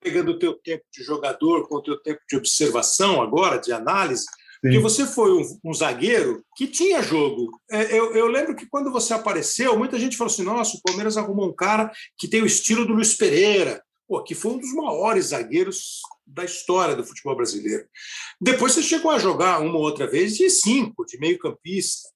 [0.00, 4.24] pegando o teu tempo de jogador com o teu tempo de observação agora, de análise,
[4.60, 7.50] Porque você foi um, um zagueiro que tinha jogo.
[7.70, 11.16] É, eu, eu, lembro que quando você apareceu, muita gente falou assim: nossa, o Palmeiras
[11.16, 14.72] arrumou um cara que tem o estilo do Luiz Pereira, pô, que foi um dos
[14.74, 17.86] maiores zagueiros da história do futebol brasileiro.
[18.40, 22.15] Depois você chegou a jogar uma ou outra vez de cinco, de meio-campista.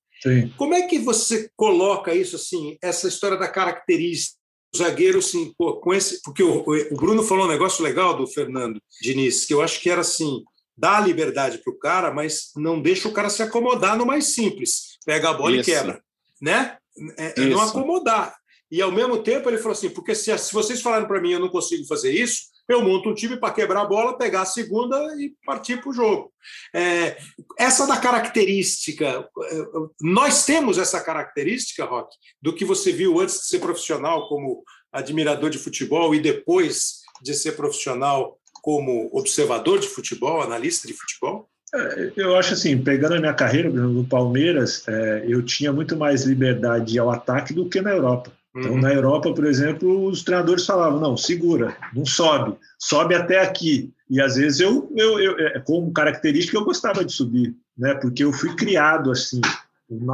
[0.57, 4.39] Como é que você coloca isso assim, essa história da característica
[4.73, 5.21] do zagueiro,
[5.57, 9.55] pô, com esse, porque o, o Bruno falou um negócio legal do Fernando Diniz, que
[9.55, 10.45] eu acho que era assim,
[10.77, 14.99] dá liberdade para o cara, mas não deixa o cara se acomodar no mais simples.
[15.05, 15.71] Pega a bola isso.
[15.71, 16.03] e quebra,
[16.41, 16.77] né?
[17.17, 18.37] É, é não acomodar.
[18.71, 21.41] E ao mesmo tempo ele falou assim, porque se, se vocês falarem para mim eu
[21.41, 24.97] não consigo fazer isso, eu monto um time para quebrar a bola, pegar a segunda
[25.19, 26.33] e partir para o jogo.
[26.75, 27.17] É,
[27.59, 29.65] essa da característica, é,
[30.01, 35.51] nós temos essa característica, Rock, do que você viu antes de ser profissional como admirador
[35.51, 41.49] de futebol e depois de ser profissional como observador de futebol, analista de futebol?
[41.75, 46.25] É, eu acho assim, pegando a minha carreira no Palmeiras, é, eu tinha muito mais
[46.25, 48.33] liberdade ao ataque do que na Europa.
[48.55, 48.81] Então, uhum.
[48.81, 53.93] na Europa, por exemplo, os treinadores falavam: não, segura, não sobe, sobe até aqui.
[54.09, 57.95] E às vezes eu, eu, eu é, como característica, eu gostava de subir, né?
[57.95, 59.41] Porque eu fui criado assim.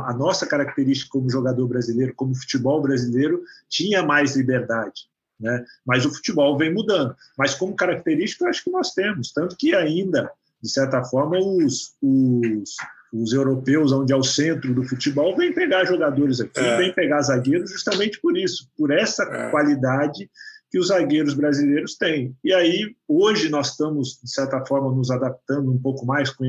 [0.06, 5.02] A nossa característica como jogador brasileiro, como futebol brasileiro, tinha mais liberdade.
[5.38, 5.64] Né?
[5.84, 7.14] Mas o futebol vem mudando.
[7.36, 9.32] Mas como característica, eu acho que nós temos.
[9.32, 10.30] Tanto que ainda,
[10.62, 12.76] de certa forma, os, os
[13.22, 16.76] os europeus, onde é o centro do futebol, vêm pegar jogadores aqui, é.
[16.76, 19.50] vêm pegar zagueiros justamente por isso, por essa é.
[19.50, 20.30] qualidade
[20.70, 22.36] que os zagueiros brasileiros têm.
[22.42, 26.44] E aí, hoje, nós estamos, de certa forma, nos adaptando um pouco mais com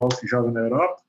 [0.00, 1.02] o que joga na Europa,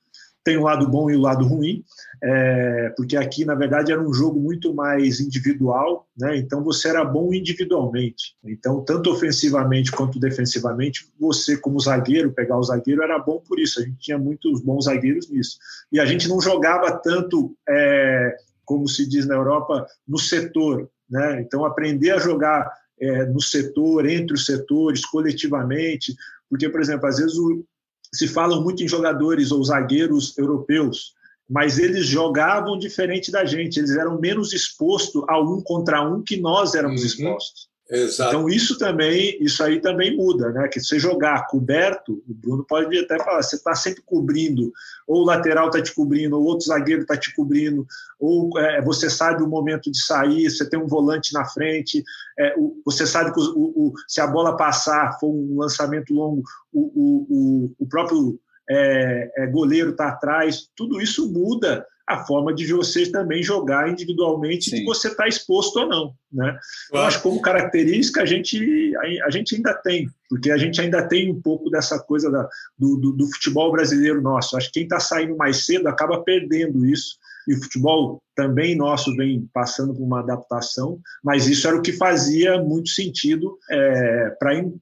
[0.48, 1.84] tem o lado bom e o lado ruim,
[2.24, 6.38] é, porque aqui, na verdade, era um jogo muito mais individual, né?
[6.38, 8.34] então você era bom individualmente.
[8.42, 13.78] Então, tanto ofensivamente quanto defensivamente, você, como zagueiro, pegar o zagueiro era bom por isso,
[13.78, 15.58] a gente tinha muitos bons zagueiros nisso.
[15.92, 18.34] E a gente não jogava tanto, é,
[18.64, 20.88] como se diz na Europa, no setor.
[21.10, 21.42] Né?
[21.42, 26.16] Então, aprender a jogar é, no setor, entre os setores, coletivamente,
[26.48, 27.66] porque, por exemplo, às vezes o,
[28.12, 31.12] se falam muito em jogadores ou zagueiros europeus,
[31.48, 36.36] mas eles jogavam diferente da gente, eles eram menos expostos a um contra um que
[36.36, 37.06] nós éramos uhum.
[37.06, 37.67] expostos.
[37.90, 38.30] Exato.
[38.30, 40.68] Então isso também, isso aí também muda, né?
[40.68, 44.70] Que você jogar coberto, o Bruno pode até falar, você está sempre cobrindo,
[45.06, 47.86] ou o lateral está te cobrindo, ou outro zagueiro está te cobrindo,
[48.20, 52.04] ou é, você sabe o momento de sair, você tem um volante na frente,
[52.38, 56.42] é, o, você sabe que o, o, se a bola passar, for um lançamento longo,
[56.70, 63.10] o, o próprio é, é goleiro está atrás, tudo isso muda a forma de você
[63.10, 66.14] também jogar individualmente se você está exposto ou não.
[66.32, 66.58] Né?
[66.88, 67.04] Claro.
[67.04, 68.94] Eu acho que como característica a gente,
[69.24, 72.96] a, gente ainda tem, porque a gente ainda tem um pouco dessa coisa da, do,
[72.96, 74.56] do, do futebol brasileiro nosso.
[74.56, 79.16] Acho que quem está saindo mais cedo acaba perdendo isso e o futebol também nosso
[79.16, 84.30] vem passando por uma adaptação, mas isso era o que fazia muito sentido é,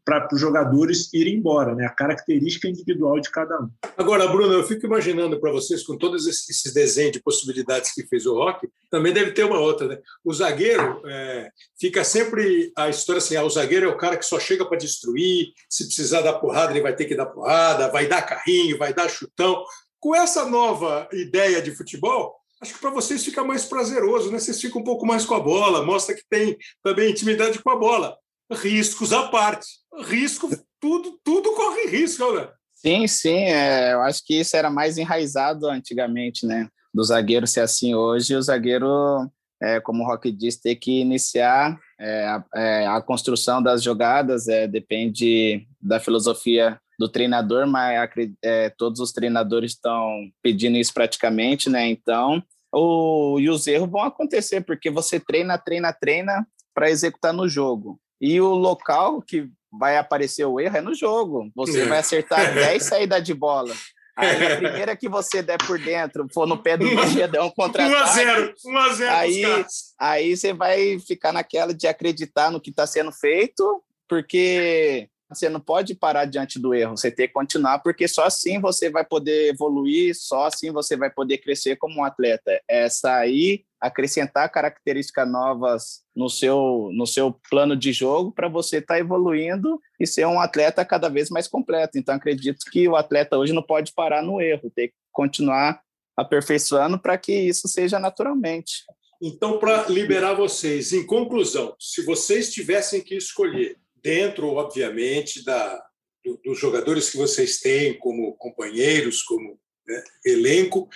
[0.04, 1.86] para os jogadores irem embora, né?
[1.86, 3.70] a característica individual de cada um.
[3.96, 8.26] Agora, Bruno, eu fico imaginando para vocês, com todos esses desenhos de possibilidades que fez
[8.26, 9.88] o Rock, também deve ter uma outra.
[9.88, 9.98] Né?
[10.24, 11.48] O zagueiro é,
[11.80, 14.76] fica sempre a história assim: ah, o zagueiro é o cara que só chega para
[14.76, 18.92] destruir, se precisar dar porrada, ele vai ter que dar porrada, vai dar carrinho, vai
[18.92, 19.64] dar chutão.
[19.98, 24.38] Com essa nova ideia de futebol, acho que para vocês fica mais prazeroso, né?
[24.38, 27.76] Vocês ficam um pouco mais com a bola, mostra que tem também intimidade com a
[27.76, 28.16] bola.
[28.50, 29.66] Riscos à parte.
[30.04, 30.48] Risco,
[30.80, 32.48] tudo, tudo corre risco, né?
[32.74, 33.44] Sim, sim.
[33.44, 36.68] É, eu acho que isso era mais enraizado antigamente, né?
[36.94, 41.78] Do zagueiro ser assim hoje, o zagueiro, é, como o Rock disse, ter que iniciar
[41.98, 48.10] é, a, é, a, construção das jogadas, é, depende da filosofia do treinador, mas
[48.42, 51.86] é, todos os treinadores estão pedindo isso praticamente, né?
[51.88, 57.48] Então, o, e os erros vão acontecer, porque você treina, treina, treina para executar no
[57.48, 57.98] jogo.
[58.20, 61.50] E o local que vai aparecer o erro é no jogo.
[61.54, 63.74] Você vai acertar 10 saídas de bola.
[64.16, 67.94] Aí a primeira que você der por dentro, for no pé do Mochedão contra 1
[67.94, 69.64] a 0 1 a 0 aí,
[70.00, 75.60] aí você vai ficar naquela de acreditar no que está sendo feito, porque você não
[75.60, 79.48] pode parar diante do erro, você tem que continuar, porque só assim você vai poder
[79.48, 82.60] evoluir, só assim você vai poder crescer como um atleta.
[82.68, 88.94] É sair, acrescentar características novas no seu, no seu plano de jogo para você estar
[88.94, 91.98] tá evoluindo e ser um atleta cada vez mais completo.
[91.98, 95.80] Então, acredito que o atleta hoje não pode parar no erro, tem que continuar
[96.16, 98.84] aperfeiçoando para que isso seja naturalmente.
[99.20, 105.82] Então, para liberar vocês, em conclusão, se vocês tivessem que escolher dentro, obviamente, da,
[106.24, 110.88] do, dos jogadores que vocês têm como companheiros, como né, elenco,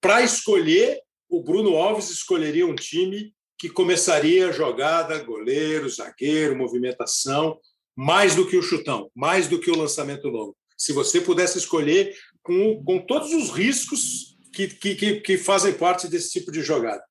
[0.00, 7.58] para escolher, o Bruno Alves escolheria um time que começaria a jogada, goleiro, zagueiro, movimentação,
[7.96, 10.56] mais do que o chutão, mais do que o lançamento longo.
[10.78, 16.30] Se você pudesse escolher com, com todos os riscos que, que, que fazem parte desse
[16.30, 17.02] tipo de jogada.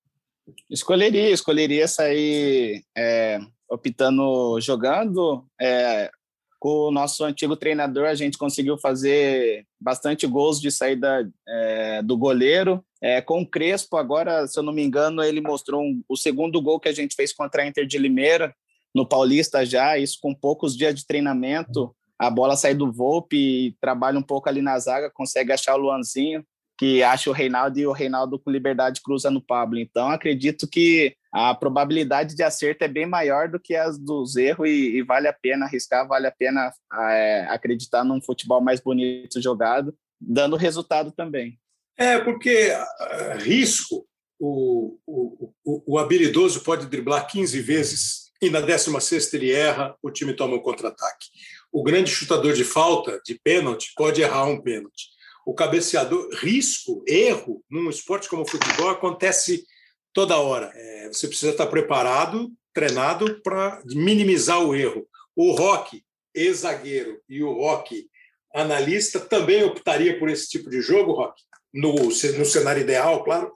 [0.70, 3.40] Escolheria, escolheria sair é,
[3.72, 5.46] optando jogando.
[5.60, 6.12] É,
[6.60, 12.16] com o nosso antigo treinador, a gente conseguiu fazer bastante gols de saída é, do
[12.16, 12.86] goleiro.
[13.02, 16.62] É, com o Crespo, agora, se eu não me engano, ele mostrou um, o segundo
[16.62, 18.54] gol que a gente fez contra a Inter de Limeira,
[18.94, 21.96] no Paulista já, isso com poucos dias de treinamento.
[22.20, 26.46] A bola sai do Volpe trabalha um pouco ali na zaga, consegue achar o Luanzinho
[26.82, 29.78] que acha o Reinaldo e o Reinaldo com liberdade cruza no Pablo.
[29.78, 34.68] Então, acredito que a probabilidade de acerto é bem maior do que as dos erros
[34.68, 39.40] e, e vale a pena arriscar, vale a pena é, acreditar num futebol mais bonito
[39.40, 41.60] jogado, dando resultado também.
[41.96, 44.04] É, porque uh, risco,
[44.40, 50.10] o, o, o, o, habilidoso pode driblar 15 vezes e na 16 ele erra, o
[50.10, 51.28] time toma um contra-ataque.
[51.72, 55.12] O grande chutador de falta, de pênalti, pode errar um pênalti
[55.52, 59.66] o cabeceador, risco, erro, num esporte como o futebol, acontece
[60.14, 60.72] toda hora.
[60.74, 65.06] É, você precisa estar preparado, treinado para minimizar o erro.
[65.36, 66.02] O Rock,
[66.34, 68.08] ex-zagueiro, e o Rock,
[68.56, 71.42] analista, também optaria por esse tipo de jogo, Rock?
[71.74, 73.52] No, no cenário ideal, claro?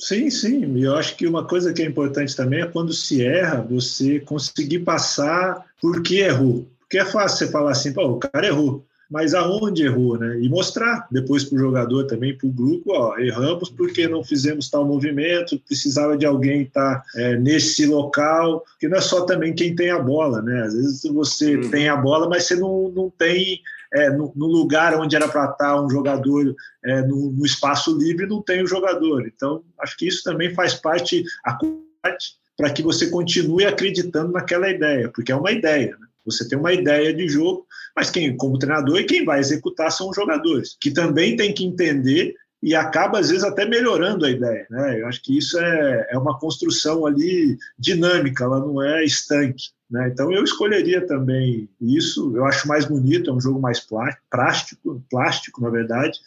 [0.00, 0.76] Sim, sim.
[0.76, 4.18] E eu acho que uma coisa que é importante também é quando se erra, você
[4.18, 6.68] conseguir passar por que errou.
[6.80, 10.40] Porque é fácil você falar assim, o cara errou mas aonde errou, né?
[10.40, 14.68] E mostrar depois para o jogador também, para o grupo, ó, erramos porque não fizemos
[14.68, 19.54] tal movimento, precisava de alguém estar tá, é, nesse local, que não é só também
[19.54, 20.62] quem tem a bola, né?
[20.62, 23.60] Às vezes você tem a bola, mas você não, não tem
[23.94, 27.96] é, no, no, lugar onde era para estar tá um jogador é, no, no, espaço
[27.96, 29.26] livre, não tem o jogador.
[29.26, 31.56] Então, acho que isso também faz parte, a
[32.02, 36.05] parte para que você continue acreditando naquela ideia, porque é uma ideia, né?
[36.26, 40.10] Você tem uma ideia de jogo, mas quem, como treinador, e quem vai executar são
[40.10, 44.66] os jogadores, que também tem que entender e acaba, às vezes, até melhorando a ideia.
[44.70, 45.00] Né?
[45.00, 49.68] Eu acho que isso é, é uma construção ali dinâmica, ela não é estanque.
[49.90, 50.08] Né?
[50.12, 52.36] Então eu escolheria também isso.
[52.36, 56.18] Eu acho mais bonito, é um jogo mais plástico, plástico na verdade.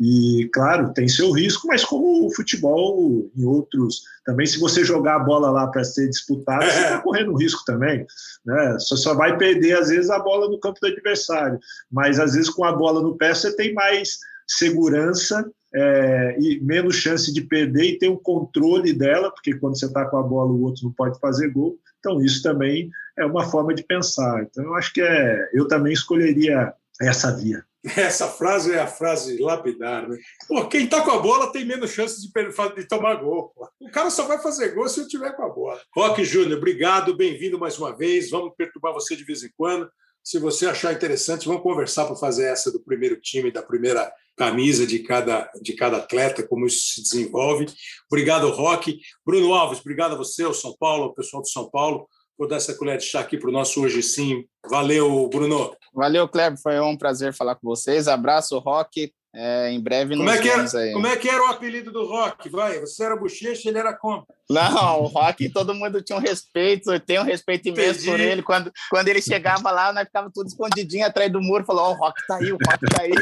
[0.00, 5.16] E claro, tem seu risco, mas como o futebol em outros também, se você jogar
[5.16, 6.70] a bola lá para ser disputado, é.
[6.70, 8.06] você está correndo um risco também.
[8.44, 8.72] Né?
[8.74, 11.58] Você só vai perder às vezes a bola no campo do adversário,
[11.90, 16.96] mas às vezes com a bola no pé você tem mais segurança é, e menos
[16.96, 20.22] chance de perder e ter o um controle dela, porque quando você está com a
[20.22, 21.78] bola o outro não pode fazer gol.
[22.06, 22.88] Então isso também
[23.18, 24.44] é uma forma de pensar.
[24.44, 27.64] Então eu acho que é, eu também escolheria essa via.
[27.96, 30.18] Essa frase é a frase lapidar, né?
[30.48, 32.32] Pô, quem está com a bola tem menos chance de,
[32.74, 33.52] de tomar gol.
[33.54, 33.68] Pô.
[33.80, 35.80] O cara só vai fazer gol se eu tiver com a bola.
[35.94, 38.30] Roque Júnior, obrigado, bem-vindo mais uma vez.
[38.30, 39.88] Vamos perturbar você de vez em quando.
[40.26, 44.84] Se você achar interessante, vamos conversar para fazer essa do primeiro time, da primeira camisa
[44.84, 47.66] de cada, de cada atleta, como isso se desenvolve.
[48.10, 48.98] Obrigado, Roque.
[49.24, 52.08] Bruno Alves, obrigado a você, ao São Paulo, ao pessoal do São Paulo.
[52.36, 54.44] Vou dar essa colher de chá aqui para o nosso Hoje Sim.
[54.68, 55.72] Valeu, Bruno.
[55.94, 56.60] Valeu, Kleber.
[56.60, 58.08] Foi um prazer falar com vocês.
[58.08, 59.14] Abraço, Roque.
[59.38, 60.92] É, em breve como é que era, aí.
[60.94, 62.48] Como é que era o apelido do Rock?
[62.48, 64.26] Vai, você era bochecha, ele era como?
[64.48, 68.10] Não, o Rock todo mundo tinha um respeito, eu tenho um respeito imenso Entendi.
[68.10, 68.42] por ele.
[68.42, 71.92] Quando, quando ele chegava lá, nós ficava tudo escondidinho atrás do muro, falou: Ó, oh,
[71.92, 73.12] o Rock tá aí, o Rock tá aí.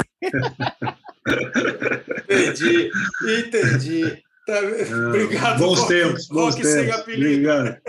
[2.31, 2.92] entendi,
[3.40, 4.22] entendi.
[4.46, 5.59] Tá, ah, obrigado.
[5.59, 5.92] Bons Rock.
[5.92, 6.70] tempos, bons Rock tempos.
[6.70, 7.50] Sem apelido.
[7.50, 7.81] Obrigado.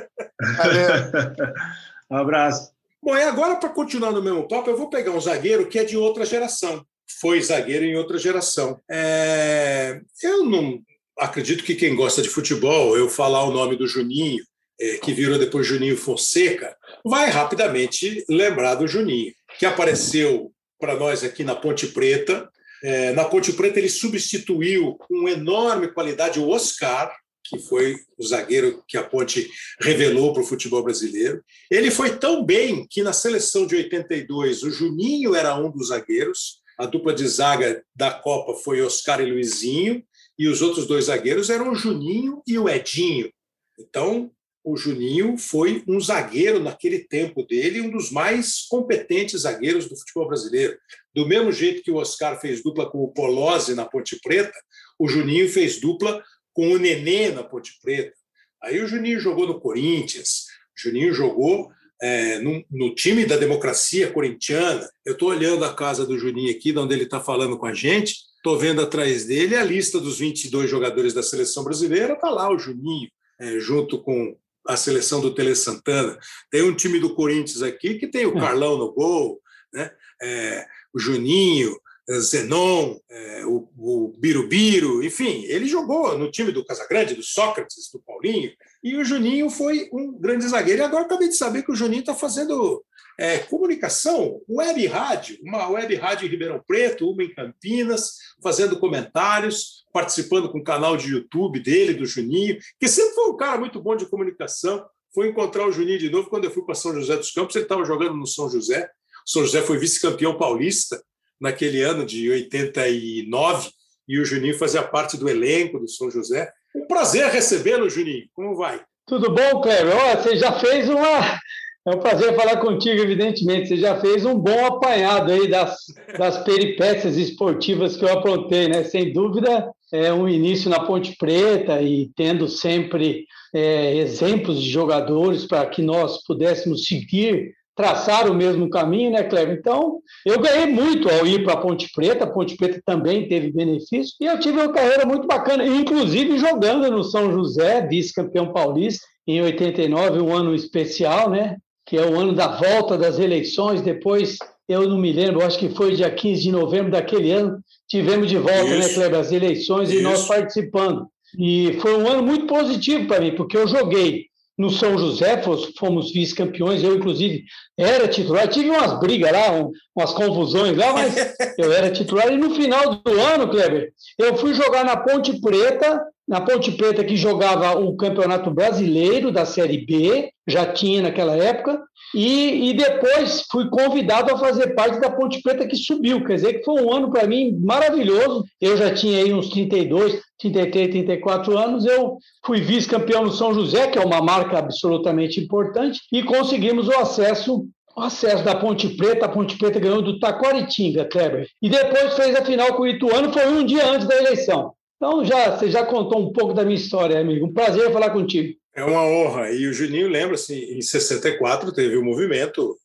[2.10, 2.72] um abraço.
[3.04, 5.84] Bom, e agora, para continuar no mesmo papo, eu vou pegar um zagueiro que é
[5.84, 6.84] de outra geração
[7.20, 8.80] foi zagueiro em outra geração.
[8.90, 10.82] É, eu não
[11.18, 14.44] acredito que quem gosta de futebol, eu falar o nome do Juninho,
[14.80, 21.24] é, que virou depois Juninho Fonseca, vai rapidamente lembrar do Juninho, que apareceu para nós
[21.24, 22.50] aqui na Ponte Preta.
[22.84, 27.16] É, na Ponte Preta, ele substituiu com enorme qualidade o Oscar,
[27.48, 31.44] que foi o zagueiro que a Ponte revelou para o futebol brasileiro.
[31.70, 36.62] Ele foi tão bem que na seleção de 82 o Juninho era um dos zagueiros,
[36.78, 40.04] a dupla de zaga da Copa foi Oscar e Luizinho,
[40.38, 43.32] e os outros dois zagueiros eram o Juninho e o Edinho.
[43.80, 44.32] Então,
[44.64, 50.28] o Juninho foi um zagueiro naquele tempo dele, um dos mais competentes zagueiros do futebol
[50.28, 50.76] brasileiro.
[51.14, 54.58] Do mesmo jeito que o Oscar fez dupla com o Polozzi na Ponte Preta,
[54.98, 58.18] o Juninho fez dupla com o Nenê na Ponte Preta.
[58.64, 60.46] Aí o Juninho jogou no Corinthians,
[60.76, 61.70] o Juninho jogou
[62.02, 64.88] é, no, no, time da democracia corintiana.
[65.06, 68.16] Eu estou olhando a casa do Juninho aqui, onde ele está falando com a gente,
[68.38, 72.60] estou vendo atrás dele a lista dos 22 jogadores da seleção brasileira, está lá o
[72.60, 74.38] Juninho, é, junto com
[74.68, 76.18] a seleção do Tele Santana.
[76.50, 78.40] Tem um time do Corinthians aqui que tem o é.
[78.40, 79.40] Carlão no gol,
[79.74, 79.92] né?
[80.22, 81.78] É, o Juninho,
[82.14, 88.00] Zenon, é, o, o Birubiru, enfim, ele jogou no time do Casagrande, do Sócrates, do
[88.00, 88.52] Paulinho,
[88.84, 90.82] e o Juninho foi um grande zagueiro.
[90.82, 92.84] E agora acabei de saber que o Juninho está fazendo
[93.18, 99.86] é, comunicação, web rádio, uma web rádio em Ribeirão Preto, uma em Campinas, fazendo comentários,
[99.92, 103.82] participando com o canal de YouTube dele, do Juninho, que sempre foi um cara muito
[103.82, 104.86] bom de comunicação.
[105.12, 107.66] Fui encontrar o Juninho de novo quando eu fui para São José dos Campos, ele
[107.66, 108.92] estava jogando no São José.
[109.26, 111.02] O São José foi vice-campeão paulista
[111.46, 113.70] naquele ano de 89
[114.08, 116.52] e o Juninho fazia parte do elenco do São José.
[116.76, 118.26] Um prazer recebê-lo, Juninho.
[118.34, 118.82] Como vai?
[119.08, 119.94] Tudo bom, Cleber?
[119.96, 121.40] Oh, você já fez uma.
[121.88, 123.68] É um prazer falar contigo, evidentemente.
[123.68, 125.78] Você já fez um bom apanhado aí das,
[126.18, 128.84] das peripécias esportivas que eu aprontei, né?
[128.84, 135.46] Sem dúvida, é um início na Ponte Preta e tendo sempre é, exemplos de jogadores
[135.46, 139.58] para que nós pudéssemos seguir traçar o mesmo caminho, né, Cleber?
[139.60, 143.52] Então, eu ganhei muito ao ir para a Ponte Preta, a Ponte Preta também teve
[143.52, 149.06] benefício, e eu tive uma carreira muito bacana, inclusive jogando no São José, vice-campeão paulista,
[149.28, 151.58] em 89, um ano especial, né?
[151.86, 154.38] Que é o ano da volta das eleições, depois,
[154.70, 158.38] eu não me lembro, acho que foi dia 15 de novembro daquele ano, tivemos de
[158.38, 158.90] volta, né, Isso.
[158.90, 160.00] né, Cleber, as eleições Isso.
[160.00, 161.08] e nós participando.
[161.38, 164.28] E foi um ano muito positivo para mim, porque eu joguei
[164.58, 165.42] no São José,
[165.78, 167.44] fomos vice-campeões, eu, inclusive,
[167.78, 168.48] era titular.
[168.48, 169.52] Tive umas brigas lá,
[169.96, 171.16] umas confusões lá, mas
[171.58, 172.32] eu era titular.
[172.32, 177.04] E no final do ano, Kleber, eu fui jogar na Ponte Preta, na Ponte Preta
[177.04, 181.82] que jogava o Campeonato Brasileiro da Série B, já tinha naquela época,
[182.14, 186.24] e, e depois fui convidado a fazer parte da Ponte Preta que subiu.
[186.24, 188.46] Quer dizer, que foi um ano para mim maravilhoso.
[188.62, 191.86] Eu já tinha aí uns 32, 33, 34 anos.
[191.86, 196.98] Eu fui vice-campeão no São José, que é uma marca absolutamente importante, e conseguimos o
[196.98, 197.68] acesso
[197.98, 201.48] o acesso da Ponte Preta, a Ponte Preta ganhou do Taquaritinga, Kleber.
[201.62, 204.74] E depois fez a final com o Ituano, foi um dia antes da eleição.
[204.96, 207.46] Então já, você já contou um pouco da minha história, amigo.
[207.46, 208.58] Um prazer falar contigo.
[208.74, 209.52] É uma honra.
[209.52, 212.78] E o Juninho lembra-se, em 64 teve o um movimento,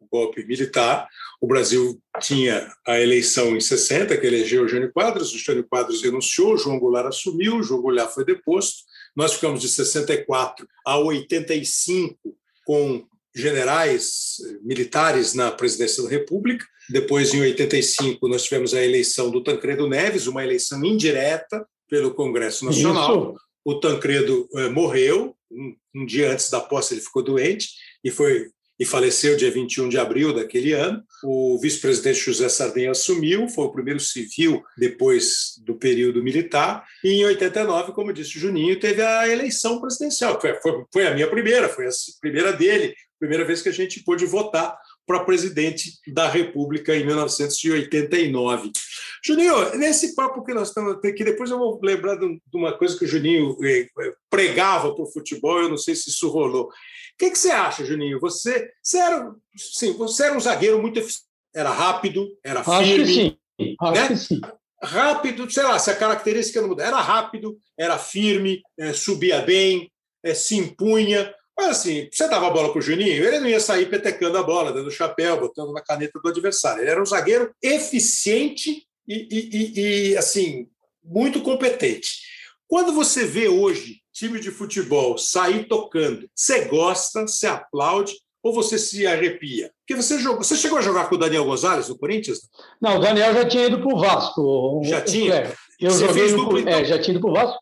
[0.00, 1.08] o golpe militar.
[1.40, 5.32] O Brasil tinha a eleição em 60, que elegeu o Jânio Quadros.
[5.32, 8.82] O Jânio Quadros renunciou, João Goulart assumiu, João Goulart foi deposto.
[9.14, 12.16] Nós ficamos de 64 a 85
[12.64, 16.64] com generais militares na presidência da República.
[16.88, 22.64] Depois, em 85, nós tivemos a eleição do Tancredo Neves, uma eleição indireta pelo Congresso
[22.64, 23.32] Nacional.
[23.34, 23.48] Isso.
[23.64, 27.68] O Tancredo eh, morreu, um, um, dia antes da posse ele ficou doente
[28.02, 28.48] e foi
[28.78, 31.02] e faleceu dia 21 de abril daquele ano.
[31.24, 37.24] O vice-presidente José Sardenha assumiu, foi o primeiro civil depois do período militar, e em
[37.24, 41.68] 89, como disse o Juninho, teve a eleição presidencial, foi, foi, foi a minha primeira,
[41.68, 46.94] foi a primeira dele, primeira vez que a gente pôde votar para presidente da República
[46.94, 48.70] em 1989.
[49.24, 53.04] Juninho, nesse papo que nós estamos aqui, depois eu vou lembrar de uma coisa que
[53.04, 53.88] o Juninho eh,
[54.30, 56.66] pregava para o futebol, eu não sei se isso rolou.
[56.66, 56.70] O
[57.18, 58.20] que, que você acha, Juninho?
[58.20, 62.78] Você, você, era, sim, você era um zagueiro muito eficiente, era rápido, era firme.
[62.78, 63.76] Acho que sim.
[63.80, 64.08] Acho né?
[64.08, 64.40] que sim.
[64.80, 69.90] Rápido, sei lá, se a característica não muda, era rápido, era firme, é, subia bem,
[70.22, 71.34] é, se impunha.
[71.58, 74.44] Mas assim, você dava a bola para o Juninho, ele não ia sair petecando a
[74.44, 76.82] bola, dando chapéu, botando na caneta do adversário.
[76.82, 79.80] Ele era um zagueiro eficiente e, e,
[80.12, 80.68] e, assim,
[81.02, 82.10] muito competente.
[82.68, 88.78] Quando você vê hoje time de futebol sair tocando, você gosta, você aplaude ou você
[88.78, 89.72] se arrepia?
[89.80, 92.38] Porque você jogou, você chegou a jogar com o Daniel Gonzalez no Corinthians?
[92.80, 94.80] Não, o Daniel já tinha ido para o Vasco.
[94.84, 95.34] Já tinha?
[95.34, 95.54] É.
[95.80, 96.72] Eu Você fez dupla, então?
[96.72, 97.60] é, já tinha ido para o Vasco.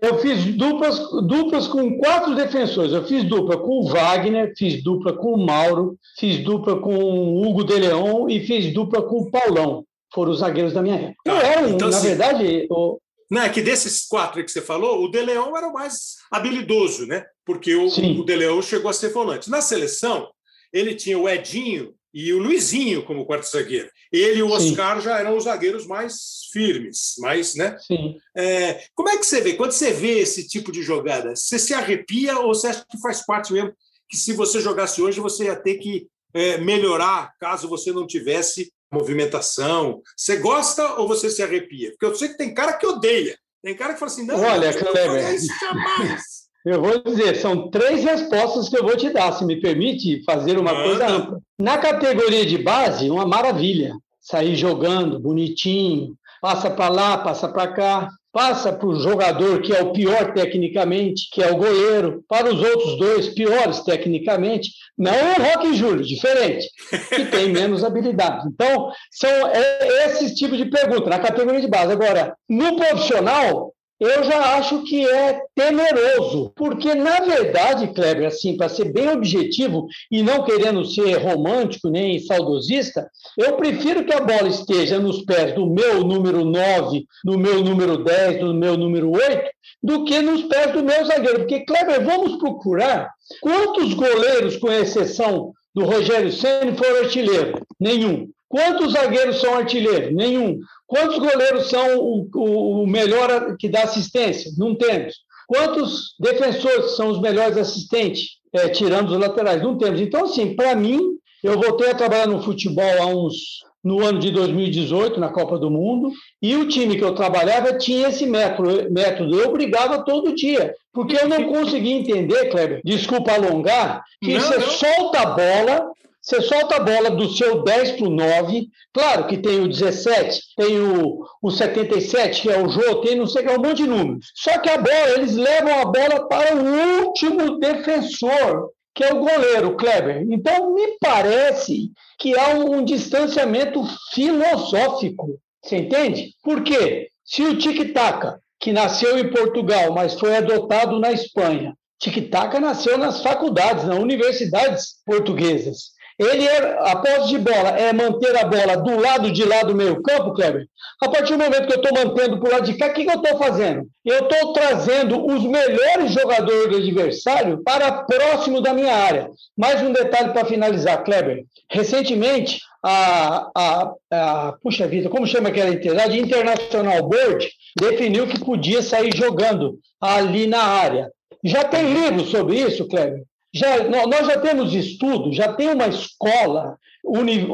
[0.00, 2.92] Eu fiz duplas, duplas com quatro defensores.
[2.92, 7.44] Eu fiz dupla com o Wagner, fiz dupla com o Mauro, fiz dupla com o
[7.44, 9.84] Hugo de Leon e fiz dupla com o Paulão.
[10.14, 11.16] Foram os zagueiros da minha época.
[11.26, 12.66] Ah, eu era, então, na verdade.
[12.70, 13.00] O...
[13.28, 17.06] Não, é que desses quatro que você falou, o De Leon era o mais habilidoso,
[17.06, 17.24] né?
[17.44, 19.50] Porque o, o De Leon chegou a ser volante.
[19.50, 20.28] Na seleção,
[20.72, 23.90] ele tinha o Edinho e o Luizinho como quarto zagueiro.
[24.10, 25.02] Ele e o Oscar Sim.
[25.02, 27.76] já eram os zagueiros mais firmes, mais, né?
[27.86, 28.16] Sim.
[28.34, 29.52] É, como é que você vê?
[29.52, 33.26] Quando você vê esse tipo de jogada, você se arrepia ou você acha que faz
[33.26, 33.70] parte mesmo
[34.08, 38.72] que se você jogasse hoje você ia ter que é, melhorar caso você não tivesse
[38.90, 40.00] movimentação?
[40.16, 41.90] Você gosta ou você se arrepia?
[41.90, 43.38] Porque eu sei que tem cara que odeia.
[43.62, 46.24] Tem cara que fala assim, não, Olha, isso jamais.
[46.66, 50.58] eu vou dizer, são três respostas que eu vou te dar, se me permite fazer
[50.58, 51.40] uma coisa ampla.
[51.56, 53.94] Na categoria de base, uma maravilha.
[54.20, 59.80] Sair jogando, bonitinho, passa para lá, passa para cá, passa para o jogador que é
[59.80, 65.42] o pior tecnicamente, que é o goleiro, para os outros dois piores tecnicamente, não o
[65.42, 66.68] Rock Júlio, diferente,
[67.14, 68.46] que tem menos habilidade.
[68.48, 71.92] Então, são é, esses tipos de pergunta na categoria de base.
[71.92, 78.68] Agora, no profissional, eu já acho que é temeroso, porque, na verdade, Kleber, assim, para
[78.68, 84.48] ser bem objetivo e não querendo ser romântico nem saudosista, eu prefiro que a bola
[84.48, 89.50] esteja nos pés do meu número 9, do meu número 10, do meu número 8,
[89.82, 91.38] do que nos pés do meu zagueiro.
[91.40, 97.60] Porque, Kleber, vamos procurar quantos goleiros, com exceção do Rogério Senna, foram artilheiro?
[97.80, 98.28] Nenhum.
[98.48, 100.14] Quantos zagueiros são artilheiros?
[100.14, 100.58] Nenhum.
[100.86, 104.52] Quantos goleiros são o, o, o melhor que dá assistência?
[104.56, 105.14] Não temos.
[105.46, 109.62] Quantos defensores são os melhores assistentes, é, tirando os laterais?
[109.62, 110.00] Não temos.
[110.00, 111.00] Então, assim, para mim,
[111.42, 115.70] eu voltei a trabalhar no futebol há uns no ano de 2018, na Copa do
[115.70, 116.10] Mundo,
[116.42, 119.38] e o time que eu trabalhava tinha esse método, método.
[119.38, 124.58] Eu brigava todo dia, porque eu não conseguia entender, Kleber, desculpa alongar, que não, você
[124.58, 124.66] não.
[124.66, 125.92] solta a bola,
[126.26, 130.40] você solta a bola do seu 10 para o 9, claro que tem o 17,
[130.56, 133.76] tem o, o 77, que é o Jô, tem não sei que, é um monte
[133.76, 134.26] de números.
[134.34, 139.20] Só que a bola, eles levam a bola para o último defensor, que é o
[139.20, 140.26] goleiro, Kleber.
[140.28, 143.80] Então, me parece que há um, um distanciamento
[144.12, 146.32] filosófico, você entende?
[146.42, 147.08] Por quê?
[147.24, 153.22] Se o tic-tac, que nasceu em Portugal, mas foi adotado na Espanha, tic-tac nasceu nas
[153.22, 155.94] faculdades, nas universidades portuguesas.
[156.18, 159.74] Ele é, a posse de bola é manter a bola do lado de lá do
[159.74, 160.66] meio campo, Kleber.
[161.02, 163.04] A partir do momento que eu estou mantendo para o lado de cá, o que,
[163.04, 163.86] que eu estou fazendo?
[164.02, 169.28] Eu estou trazendo os melhores jogadores do adversário para próximo da minha área.
[169.54, 171.44] Mais um detalhe para finalizar, Kleber.
[171.70, 176.18] Recentemente, a, a, a, puxa vida, como chama aquela entidade?
[176.18, 177.46] International Board
[177.78, 181.10] definiu que podia sair jogando ali na área.
[181.44, 183.22] Já tem livro sobre isso, Kleber?
[183.56, 186.76] Já, nós já temos estudo, já tem uma escola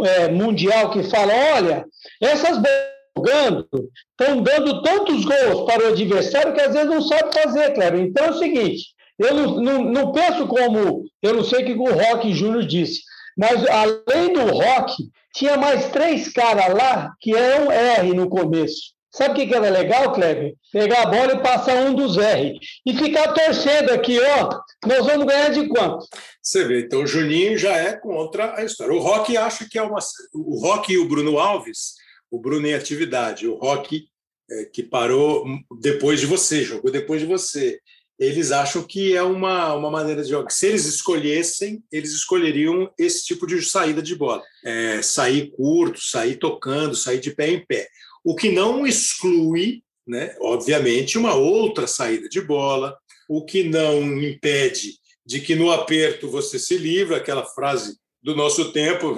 [0.05, 1.85] é, mundial que fala: olha,
[2.21, 2.61] essas
[3.17, 3.69] jogando
[4.11, 8.01] estão dando tantos gols para o adversário que às vezes não sabe fazer, Cleber.
[8.01, 8.87] Então é o seguinte:
[9.19, 11.05] eu não, não, não penso como.
[11.23, 13.03] Eu não sei o que o Rock Júnior disse,
[13.37, 14.95] mas além do Rock,
[15.35, 18.93] tinha mais três caras lá que eram R no começo.
[19.15, 20.55] Sabe o que, era legal, Kleber?
[20.73, 22.59] Pegar a bola e passar um dos R.
[22.87, 24.59] E ficar torcendo aqui, ó.
[24.87, 26.07] Nós vamos ganhar de quanto?
[26.43, 28.95] Você vê, então o Juninho já é contra a história.
[28.95, 29.99] O Rock acha que é uma.
[30.33, 31.95] O Rock e o Bruno Alves,
[32.31, 34.07] o Bruno em atividade, o Rock
[34.51, 35.45] é, que parou
[35.79, 37.79] depois de você, jogou depois de você.
[38.19, 40.49] Eles acham que é uma, uma maneira de jogar.
[40.51, 44.43] Se eles escolhessem, eles escolheriam esse tipo de saída de bola.
[44.65, 47.89] É, sair curto, sair tocando, sair de pé em pé
[48.25, 52.97] o que não exclui, né, obviamente, uma outra saída de bola,
[53.29, 58.73] o que não impede de que no aperto você se livra, aquela frase do nosso
[58.73, 59.15] tempo,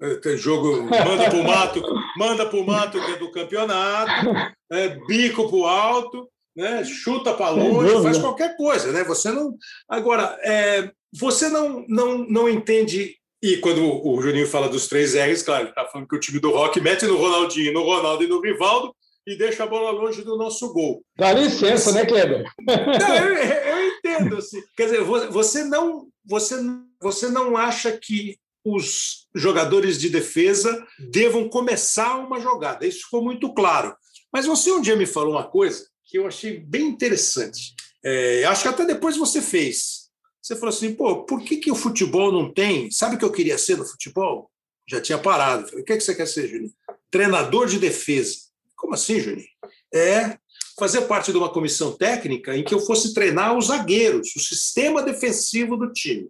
[0.36, 1.82] jogo manda para o mato,
[2.16, 4.26] manda para o mato que é do campeonato,
[4.70, 9.02] é, bico para o alto, né, chuta para longe, faz qualquer coisa, né?
[9.04, 9.56] Você não
[9.88, 15.42] agora é, você não, não não entende e quando o Juninho fala dos três R's,
[15.42, 18.26] claro, ele está falando que o time do Rock mete no Ronaldinho, no Ronaldo e
[18.26, 21.04] no Rivaldo e deixa a bola longe do nosso gol.
[21.14, 22.44] Dá licença, né, Kleber?
[22.66, 24.38] Não, eu, eu entendo.
[24.38, 24.62] Assim.
[24.74, 26.56] Quer dizer, você não, você,
[26.98, 32.86] você não acha que os jogadores de defesa devam começar uma jogada.
[32.86, 33.94] Isso ficou muito claro.
[34.32, 37.74] Mas você um dia me falou uma coisa que eu achei bem interessante.
[38.02, 40.03] É, acho que até depois você fez.
[40.44, 42.90] Você falou assim, pô, por que, que o futebol não tem?
[42.90, 44.50] Sabe o que eu queria ser no futebol?
[44.86, 45.66] Já tinha parado.
[45.66, 46.70] Falei, o que, que você quer ser, Juninho?
[47.10, 48.36] Treinador de defesa.
[48.76, 49.48] Como assim, Juninho?
[49.94, 50.36] É
[50.78, 55.02] fazer parte de uma comissão técnica em que eu fosse treinar os zagueiros, o sistema
[55.02, 56.28] defensivo do time.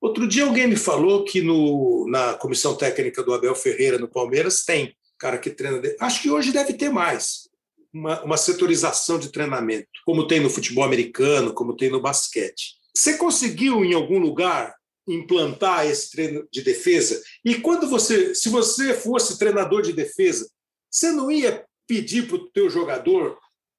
[0.00, 4.64] Outro dia alguém me falou que no, na comissão técnica do Abel Ferreira no Palmeiras
[4.64, 5.80] tem cara que treina.
[6.00, 7.48] Acho que hoje deve ter mais.
[7.92, 12.77] Uma, uma setorização de treinamento, como tem no futebol americano, como tem no basquete.
[12.98, 14.74] Você conseguiu em algum lugar
[15.06, 17.22] implantar esse treino de defesa?
[17.44, 20.50] E quando você, se você fosse treinador de defesa,
[20.90, 23.38] você não ia pedir para o teu jogador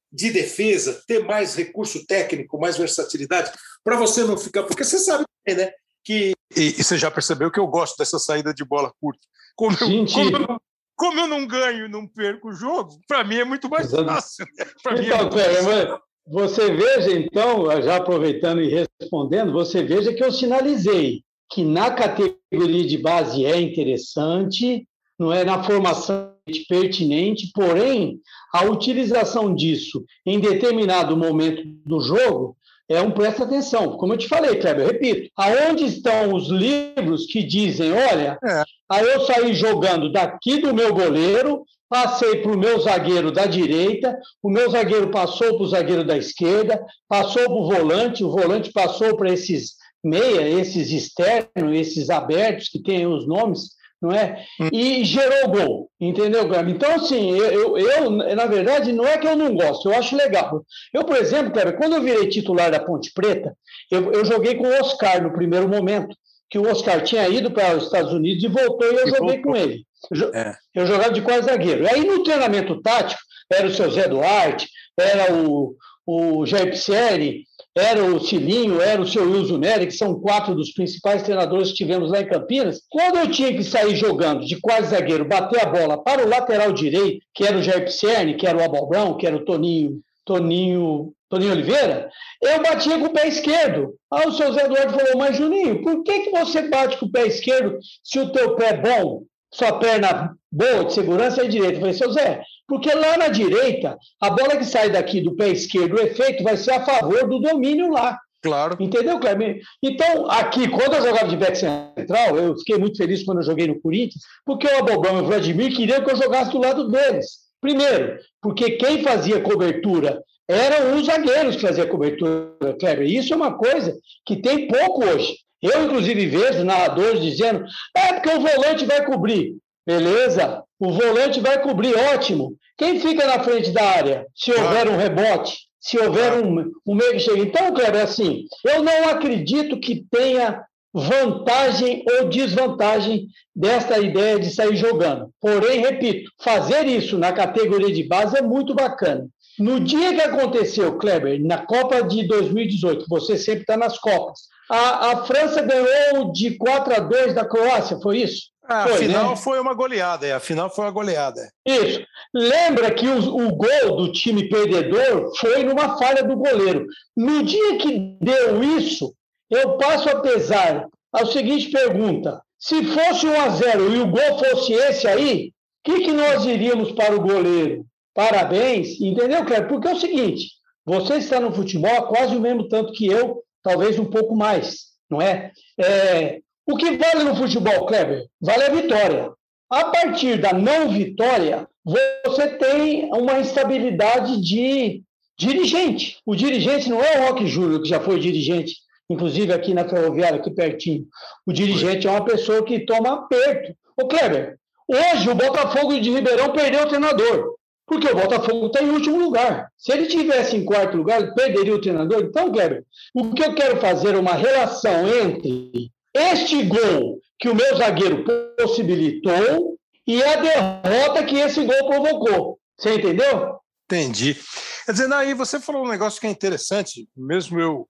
[0.09, 3.51] de defesa ter mais recurso técnico, mais versatilidade,
[3.83, 5.69] para você não ficar, porque você sabe, né,
[6.01, 9.21] que e, e, você já percebeu que eu gosto dessa saída de bola curta.
[9.53, 10.61] Como eu, como eu, não,
[10.95, 14.45] como eu não ganho e não perco o jogo, para mim é muito mais fácil.
[14.57, 14.65] Né?
[15.03, 16.08] Então, é muito...
[16.29, 22.85] você veja, então, já aproveitando e respondendo, você veja que eu sinalizei que na categoria
[22.85, 26.29] de base é interessante, não é na formação
[26.67, 28.19] pertinente, porém,
[28.53, 32.55] a utilização disso em determinado momento do jogo
[32.87, 33.97] é um presta atenção.
[33.97, 38.63] Como eu te falei, Kleber, eu repito, aonde estão os livros que dizem, olha, é.
[38.89, 44.17] aí eu saí jogando daqui do meu goleiro, passei para o meu zagueiro da direita,
[44.43, 48.71] o meu zagueiro passou para o zagueiro da esquerda, passou para o volante, o volante
[48.71, 49.73] passou para esses
[50.03, 53.71] meia, esses externos, esses abertos que têm os nomes,
[54.01, 54.45] não é?
[54.61, 54.69] Hum.
[54.71, 56.73] E gerou gol, entendeu, Kleber?
[56.73, 60.63] Então, assim, eu, eu, na verdade, não é que eu não gosto, eu acho legal.
[60.93, 63.53] Eu, por exemplo, Kleber, quando eu virei titular da Ponte Preta,
[63.91, 66.15] eu, eu joguei com o Oscar no primeiro momento,
[66.49, 69.35] que o Oscar tinha ido para os Estados Unidos e voltou e eu e joguei
[69.35, 69.41] voltou.
[69.41, 69.83] com ele.
[70.11, 70.55] Eu, é.
[70.73, 71.87] eu jogava de quase zagueiro.
[71.87, 73.21] Aí no treinamento tático,
[73.51, 75.75] era o seu Zé Duarte, era o,
[76.05, 77.45] o Jair Piscieri,
[77.75, 81.75] era o Cilinho, era o seu Wilson Nery, que são quatro dos principais treinadores que
[81.75, 82.81] tivemos lá em Campinas.
[82.89, 86.71] Quando eu tinha que sair jogando de quase zagueiro, bater a bola para o lateral
[86.73, 91.13] direito, que era o Jair Pisciani, que era o Abalbrão, que era o Toninho, Toninho,
[91.29, 92.09] Toninho Oliveira,
[92.41, 93.95] eu batia com o pé esquerdo.
[94.11, 97.11] Aí o seu Zé Eduardo falou, mas Juninho, por que, que você bate com o
[97.11, 99.23] pé esquerdo se o teu pé é bom?
[99.51, 101.75] sua perna boa de segurança é direita.
[101.75, 105.49] Eu falei, seu Zé, porque lá na direita, a bola que sai daqui do pé
[105.49, 108.17] esquerdo, o efeito vai ser a favor do domínio lá.
[108.41, 108.77] Claro.
[108.79, 109.59] Entendeu, Cleber?
[109.83, 113.67] Então, aqui, quando eu jogava de back central, eu fiquei muito feliz quando eu joguei
[113.67, 117.49] no Corinthians, porque o Abobão e o Vladimir queriam que eu jogasse do lado deles.
[117.59, 123.07] Primeiro, porque quem fazia cobertura eram os zagueiros que faziam cobertura, Kleber.
[123.07, 123.95] Isso é uma coisa
[124.25, 125.37] que tem pouco hoje.
[125.61, 127.63] Eu, inclusive, vejo narradores dizendo:
[127.95, 129.55] é porque o volante vai cobrir.
[129.85, 132.55] Beleza, o volante vai cobrir, ótimo.
[132.77, 134.25] Quem fica na frente da área?
[134.33, 137.39] Se houver um rebote, se houver um, um meio que chega.
[137.39, 144.75] Então, Kleber, assim, eu não acredito que tenha vantagem ou desvantagem desta ideia de sair
[144.75, 145.29] jogando.
[145.39, 149.27] Porém, repito, fazer isso na categoria de base é muito bacana.
[149.57, 154.39] No dia que aconteceu, Kleber, na Copa de 2018, você sempre está nas Copas,
[154.69, 158.49] a, a, França ganhou de 4 a 2 da Croácia, foi isso?
[158.63, 159.35] Ah, foi, a final né?
[159.35, 160.33] foi uma goleada, é.
[160.33, 161.41] A final foi uma goleada.
[161.65, 162.01] Isso.
[162.31, 166.85] Lembra que o, o, gol do time perdedor foi numa falha do goleiro.
[167.17, 169.11] No dia que deu isso,
[169.49, 174.37] eu passo a pesar a seguinte pergunta: se fosse 1 a 0 e o gol
[174.37, 177.83] fosse esse aí, o que, que nós iríamos para o goleiro?
[178.19, 179.69] Parabéns, entendeu, Cleber?
[179.69, 180.49] Porque é o seguinte:
[180.85, 184.87] você está no futebol há quase o mesmo tanto que eu, talvez um pouco mais,
[185.09, 185.53] não é?
[185.79, 188.25] é o que vale no futebol, Kleber?
[188.41, 189.31] Vale a vitória.
[189.69, 195.01] A partir da não vitória, você tem uma instabilidade de
[195.37, 196.17] dirigente.
[196.25, 198.75] O dirigente não é o Roque Júnior, que já foi dirigente,
[199.09, 201.05] inclusive aqui na Ferroviária, aqui pertinho.
[201.47, 203.73] O dirigente é uma pessoa que toma aperto.
[203.95, 204.57] Ô, Kleber,
[204.89, 207.58] hoje o Botafogo de Ribeirão perdeu o treinador
[207.89, 209.71] porque o Botafogo está em último lugar.
[209.75, 212.21] Se ele tivesse em quarto lugar, perderia o treinador.
[212.21, 212.85] Então, Kleber,
[213.15, 218.23] o que eu quero fazer é uma relação entre este gol que o meu zagueiro
[218.55, 219.75] possibilitou
[220.05, 222.59] e a derrota que esse gol provocou.
[222.77, 223.55] Você entendeu?
[223.85, 224.37] Entendi.
[224.85, 227.89] Quer dizer, aí você falou um negócio que é interessante, mesmo eu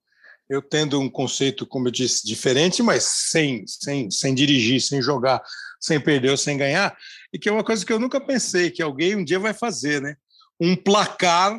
[0.50, 5.42] eu tendo um conceito, como eu disse, diferente, mas sem, sem, sem dirigir, sem jogar,
[5.80, 6.98] sem perder ou sem ganhar,
[7.32, 10.02] e que é uma coisa que eu nunca pensei que alguém um dia vai fazer,
[10.02, 10.16] né?
[10.60, 11.58] Um placar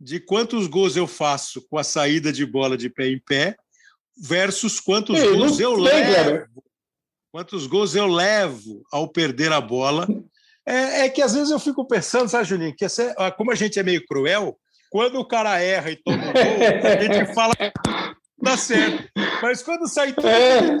[0.00, 3.56] de quantos gols eu faço com a saída de bola de pé em pé
[4.16, 6.46] versus quantos Ei, gols eu levo.
[7.30, 10.06] Quantos gols eu levo ao perder a bola.
[10.66, 13.78] É, é, que às vezes eu fico pensando, sabe, Juninho, que essa, como a gente
[13.78, 14.58] é meio cruel,
[14.90, 17.54] quando o cara erra e toma um gol, a gente fala
[18.40, 19.08] dá certo.
[19.42, 20.78] Mas quando sai tudo é.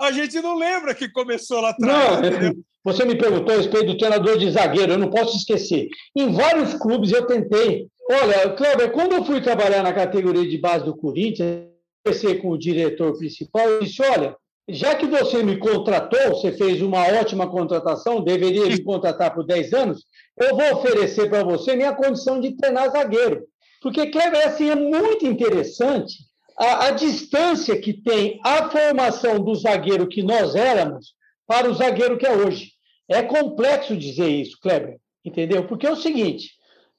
[0.00, 2.20] a gente não lembra que começou lá atrás.
[2.20, 2.52] Não,
[2.84, 5.88] você me perguntou a respeito do treinador de zagueiro, eu não posso esquecer.
[6.16, 7.86] Em vários clubes eu tentei.
[8.10, 11.66] Olha, Kleber, quando eu fui trabalhar na categoria de base do Corinthians,
[12.04, 14.34] conversei com o diretor principal e disse: Olha,
[14.68, 19.72] já que você me contratou, você fez uma ótima contratação, deveria me contratar por 10
[19.72, 20.04] anos,
[20.38, 23.44] eu vou oferecer para você minha condição de treinar zagueiro.
[23.80, 26.27] Porque, Kleber, assim, é muito interessante
[26.58, 31.14] a, a distância que tem a formação do zagueiro que nós éramos
[31.46, 32.72] para o zagueiro que é hoje.
[33.08, 35.66] É complexo dizer isso, Kleber, entendeu?
[35.66, 36.50] Porque é o seguinte: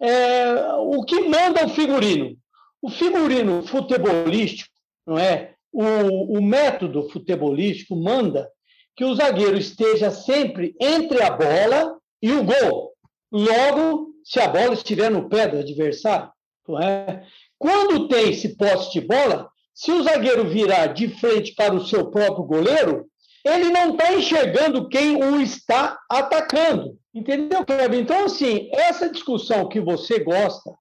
[0.02, 2.38] é, o que manda o figurino?
[2.82, 4.72] O figurino futebolístico,
[5.06, 5.54] não é?
[5.72, 8.50] O, o método futebolístico manda
[8.96, 12.94] que o zagueiro esteja sempre entre a bola e o gol.
[13.32, 16.32] Logo, se a bola estiver no pé do adversário,
[16.68, 17.24] não é?
[17.60, 22.10] Quando tem esse posse de bola, se o zagueiro virar de frente para o seu
[22.10, 23.06] próprio goleiro,
[23.46, 26.98] ele não está enxergando quem o está atacando.
[27.14, 28.00] Entendeu, Kleber?
[28.00, 30.72] Então, assim, essa discussão que você gosta,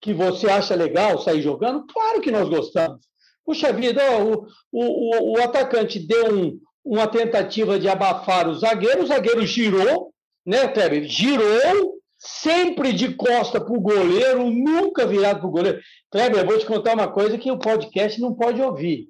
[0.00, 3.00] que você acha legal sair jogando, claro que nós gostamos.
[3.44, 9.06] Puxa vida, o, o, o atacante deu um, uma tentativa de abafar o zagueiro, o
[9.06, 10.12] zagueiro girou,
[10.46, 11.04] né, Kleber?
[11.04, 15.80] Girou, sempre de costa para o goleiro, nunca virado para o goleiro.
[16.08, 19.08] Kleber, eu vou te contar uma coisa que o podcast não pode ouvir.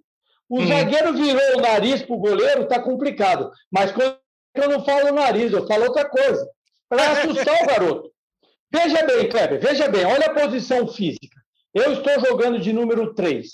[0.48, 0.66] O hum.
[0.66, 3.50] zagueiro virou o nariz para o goleiro, está complicado.
[3.70, 4.16] Mas quando
[4.54, 6.48] eu não falo nariz, eu falo outra coisa.
[6.88, 8.10] Para assustar o garoto.
[8.72, 11.38] Veja bem, Kleber, veja bem, olha a posição física.
[11.74, 13.46] Eu estou jogando de número 3.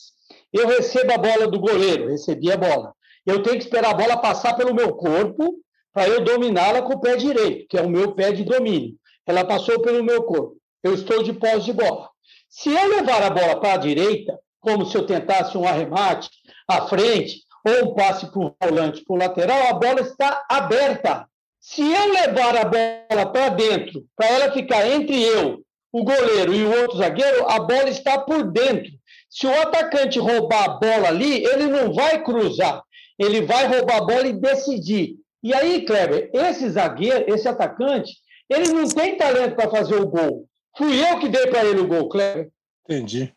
[0.53, 2.93] Eu recebo a bola do goleiro, recebi a bola.
[3.27, 5.57] Eu tenho que esperar a bola passar pelo meu corpo
[5.93, 8.95] para eu dominá-la com o pé direito, que é o meu pé de domínio.
[9.29, 10.57] Ela passou pelo meu corpo.
[10.83, 12.09] Eu estou de pós de bola.
[12.49, 16.31] Se eu levar a bola para a direita, como se eu tentasse um arremate
[16.67, 21.29] à frente, ou um passe para o volante, para o lateral, a bola está aberta.
[21.61, 25.63] Se eu levar a bola para dentro, para ela ficar entre eu,
[25.93, 28.91] o goleiro e o outro zagueiro, a bola está por dentro.
[29.29, 32.83] Se o atacante roubar a bola ali, ele não vai cruzar,
[33.19, 35.17] ele vai roubar a bola e decidir.
[35.43, 38.11] E aí, Kleber, esse zagueiro, esse atacante,
[38.49, 40.49] ele não tem talento para fazer o gol.
[40.77, 42.51] Fui eu que dei para ele o gol, Kleber.
[42.85, 43.35] Entendi.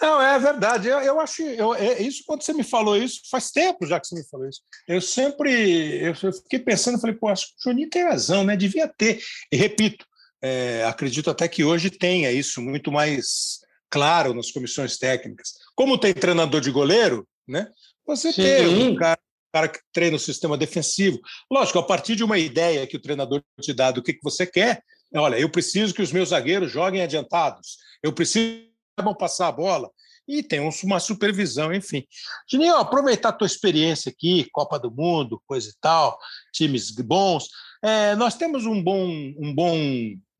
[0.00, 0.88] Não, é verdade.
[0.88, 1.42] Eu, eu acho.
[1.42, 4.48] Eu, é, isso, quando você me falou isso, faz tempo já que você me falou
[4.48, 4.62] isso.
[4.88, 5.50] Eu sempre.
[5.98, 8.56] Eu, eu fiquei pensando, falei, pô, acho que o Juninho tem razão, né?
[8.56, 9.20] Devia ter.
[9.52, 10.06] E repito,
[10.42, 13.60] é, acredito até que hoje tenha isso muito mais
[13.90, 15.52] claro nas comissões técnicas.
[15.74, 17.68] Como tem treinador de goleiro, né?
[18.06, 18.42] Você Sim.
[18.42, 19.18] tem um cara
[19.52, 21.20] cara que treina o sistema defensivo.
[21.50, 24.46] Lógico, a partir de uma ideia que o treinador te dá do que, que você
[24.46, 24.82] quer,
[25.14, 28.64] olha, eu preciso que os meus zagueiros joguem adiantados, eu preciso
[28.98, 29.90] que passar a bola,
[30.28, 32.04] e tem uma supervisão, enfim.
[32.48, 36.16] Juninho, aproveitar a tua experiência aqui, Copa do Mundo, coisa e tal,
[36.52, 37.48] times bons.
[37.82, 39.76] É, nós temos um bom, um, bom,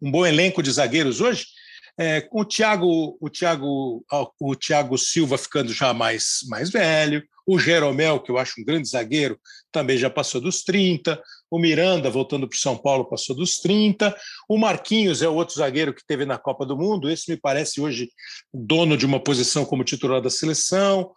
[0.01, 1.47] um bom elenco de zagueiros hoje,
[2.01, 4.03] é, com o Thiago, o, Thiago,
[4.41, 8.89] o Thiago Silva ficando já mais, mais velho, o Jeromel, que eu acho um grande
[8.89, 9.39] zagueiro,
[9.71, 11.21] também já passou dos 30.
[11.51, 14.17] O Miranda, voltando para o São Paulo, passou dos 30.
[14.49, 17.11] O Marquinhos é o outro zagueiro que teve na Copa do Mundo.
[17.11, 18.09] Esse me parece hoje
[18.55, 21.11] dono de uma posição como titular da seleção.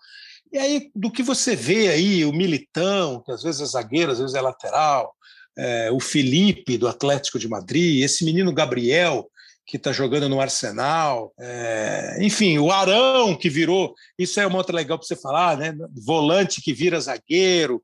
[0.51, 4.19] E aí, do que você vê aí, o Militão, que às vezes é zagueiro, às
[4.19, 5.15] vezes é lateral,
[5.57, 9.29] é, o Felipe, do Atlético de Madrid, esse menino Gabriel,
[9.65, 14.75] que está jogando no Arsenal, é, enfim, o Arão que virou, isso é uma outra
[14.75, 15.73] legal para você falar, né?
[16.05, 17.81] Volante que vira zagueiro,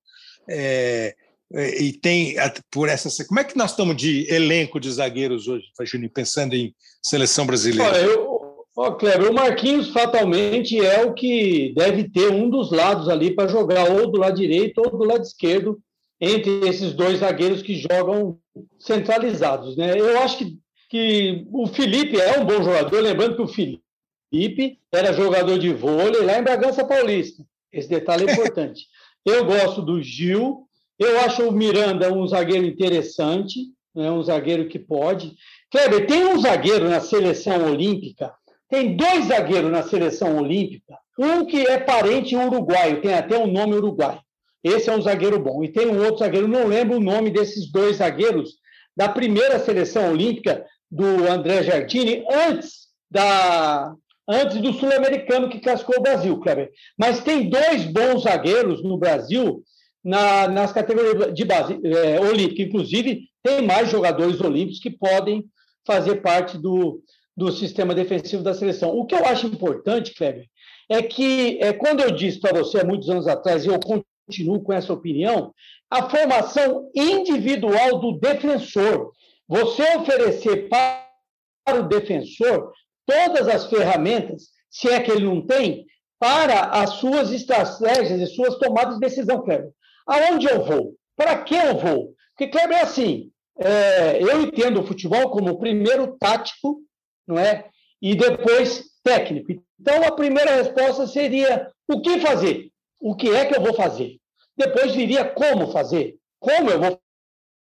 [0.49, 1.15] é,
[1.53, 2.36] é, e tem
[2.69, 3.09] por essa.
[3.25, 7.91] Como é que nós estamos de elenco de zagueiros hoje, Juninho, pensando em seleção brasileira?
[7.91, 13.09] Olha, eu, ó, Kleber, o Marquinhos fatalmente é o que deve ter um dos lados
[13.09, 15.80] ali para jogar, ou do lado direito ou do lado esquerdo,
[16.21, 18.38] entre esses dois zagueiros que jogam
[18.77, 19.75] centralizados.
[19.75, 19.99] Né?
[19.99, 20.57] Eu acho que
[20.89, 26.23] que o Felipe é um bom jogador, lembrando que o Felipe era jogador de vôlei
[26.23, 27.43] lá em Bragança Paulista.
[27.71, 28.87] Esse detalhe é importante.
[29.23, 30.67] Eu gosto do Gil,
[30.97, 33.59] eu acho o Miranda um zagueiro interessante,
[33.95, 35.35] né, um zagueiro que pode.
[35.71, 38.33] Kleber, tem um zagueiro na seleção olímpica,
[38.67, 43.75] tem dois zagueiros na seleção olímpica, um que é parente uruguaio, tem até um nome
[43.75, 44.19] uruguaio.
[44.63, 45.63] Esse é um zagueiro bom.
[45.63, 48.55] E tem um outro zagueiro, não lembro o nome desses dois zagueiros,
[48.95, 53.93] da primeira seleção olímpica, do André Jardini antes da
[54.27, 56.69] antes do sul-americano que cascou o Brasil, Kleber.
[56.95, 59.63] Mas tem dois bons zagueiros no Brasil
[60.03, 62.61] na, nas categorias de base é, olímpica.
[62.61, 65.45] Inclusive, tem mais jogadores olímpicos que podem
[65.85, 67.01] fazer parte do,
[67.35, 68.91] do sistema defensivo da seleção.
[68.91, 70.45] O que eu acho importante, Kleber,
[70.87, 74.61] é que é, quando eu disse para você há muitos anos atrás, e eu continuo
[74.61, 75.53] com essa opinião,
[75.89, 79.11] a formação individual do defensor.
[79.49, 82.71] Você oferecer para o defensor
[83.03, 85.87] todas as ferramentas, se é que ele não tem,
[86.19, 89.71] para as suas estratégias e suas tomadas de decisão, Kleber.
[90.05, 90.93] Aonde eu vou?
[91.17, 92.13] Para que eu vou?
[92.37, 96.81] Porque, Kleber, é assim, é, eu entendo o futebol como primeiro tático,
[97.27, 97.69] não é?
[97.99, 99.63] E depois técnico.
[99.79, 102.69] Então, a primeira resposta seria o que fazer?
[103.01, 104.19] O que é que eu vou fazer?
[104.55, 106.17] Depois viria como fazer?
[106.39, 106.99] Como eu vou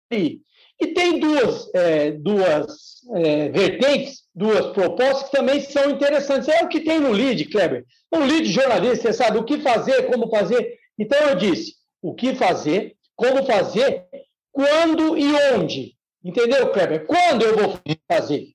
[0.09, 0.39] fazer?
[0.79, 6.49] E tem duas, é, duas é, vertentes, duas propostas que também são interessantes.
[6.49, 7.85] É o que tem no lead, Kleber.
[8.11, 10.77] O lead jornalista, você sabe o que fazer, como fazer.
[10.97, 14.05] Então, eu disse o que fazer, como fazer,
[14.51, 15.93] quando e onde.
[16.23, 17.05] Entendeu, Kleber?
[17.05, 17.79] Quando eu vou
[18.11, 18.49] fazer?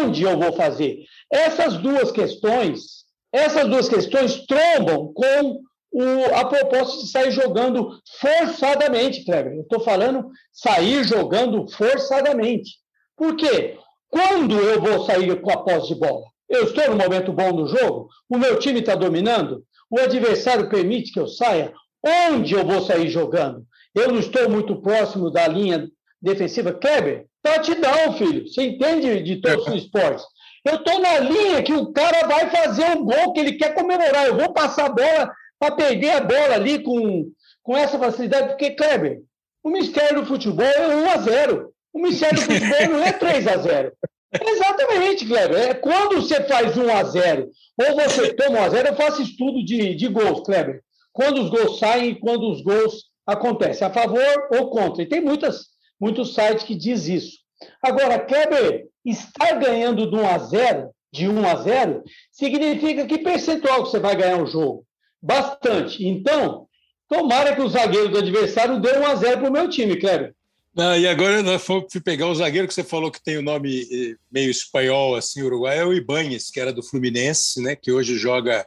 [0.00, 1.04] Onde eu vou fazer?
[1.30, 5.62] Essas duas questões essas duas questões trombam com
[5.92, 9.52] o, a proposta de sair jogando forçadamente, Kleber.
[9.52, 12.78] Eu estou falando sair jogando forçadamente.
[13.16, 13.78] Por quê?
[14.08, 16.24] Quando eu vou sair com a posse de bola?
[16.48, 18.08] Eu estou no momento bom do jogo?
[18.28, 19.64] O meu time está dominando?
[19.90, 21.72] O adversário permite que eu saia?
[22.04, 23.64] Onde eu vou sair jogando?
[23.94, 25.88] Eu não estou muito próximo da linha
[26.20, 26.72] defensiva.
[26.72, 28.48] Kleber, touchdown, filho.
[28.48, 30.24] Você entende de todos os esportes.
[30.64, 34.26] Eu estou na linha que o cara vai fazer um gol que ele quer comemorar.
[34.26, 35.32] Eu vou passar a bola
[35.62, 37.30] para perder a bola ali com,
[37.62, 39.22] com essa facilidade, porque, Kleber,
[39.62, 43.46] o mistério do futebol é 1 a 0 O mistério do futebol não é 3
[43.46, 43.92] a 0
[44.44, 45.56] Exatamente, Kleber.
[45.56, 47.48] É quando você faz 1 a 0
[47.80, 50.82] ou você toma 1 a 0 eu faço estudo de, de gols, Kleber.
[51.12, 55.04] Quando os gols saem e quando os gols acontecem, a favor ou contra.
[55.04, 55.66] E tem muitas,
[56.00, 57.36] muitos sites que diz isso.
[57.80, 62.02] Agora, Kleber, estar ganhando de 1 a 0, de 1 a 0,
[62.32, 64.84] significa que percentual que você vai ganhar o jogo?
[65.22, 66.06] Bastante.
[66.06, 66.66] Então,
[67.08, 70.34] tomara que o zagueiro do adversário dê 1 a 0 para o meu time, Kleber.
[70.76, 73.82] Ah, e agora nós fomos pegar o zagueiro que você falou que tem o nome
[73.82, 77.76] eh, meio espanhol, assim, uruguai, é o Ibanes, que era do Fluminense, né?
[77.76, 78.66] Que hoje joga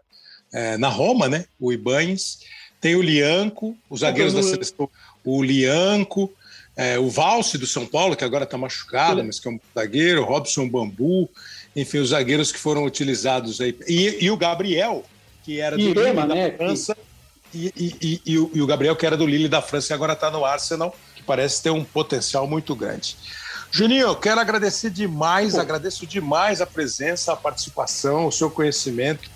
[0.54, 1.46] é, na Roma, né?
[1.60, 2.40] O Ibanes.
[2.80, 4.88] Tem o Lianco, os zagueiros da seleção,
[5.24, 6.32] o Lianco,
[6.78, 10.22] é, o Valse do São Paulo, que agora está machucado, mas que é um zagueiro,
[10.22, 11.28] o Robson Bambu,
[11.76, 13.76] enfim, os zagueiros que foram utilizados aí.
[13.88, 15.04] E, e o Gabriel,
[15.46, 16.50] que era do Irema, Lille né?
[16.50, 16.98] da França,
[17.54, 20.14] e, e, e, o, e, o, Gabriel, que era do Lille da França e agora
[20.14, 23.16] está no Arsenal, que parece ter um potencial muito grande.
[23.72, 25.62] Juninho, eu quero agradecer demais, Pô.
[25.62, 29.30] agradeço demais a presença, a participação, o seu conhecimento.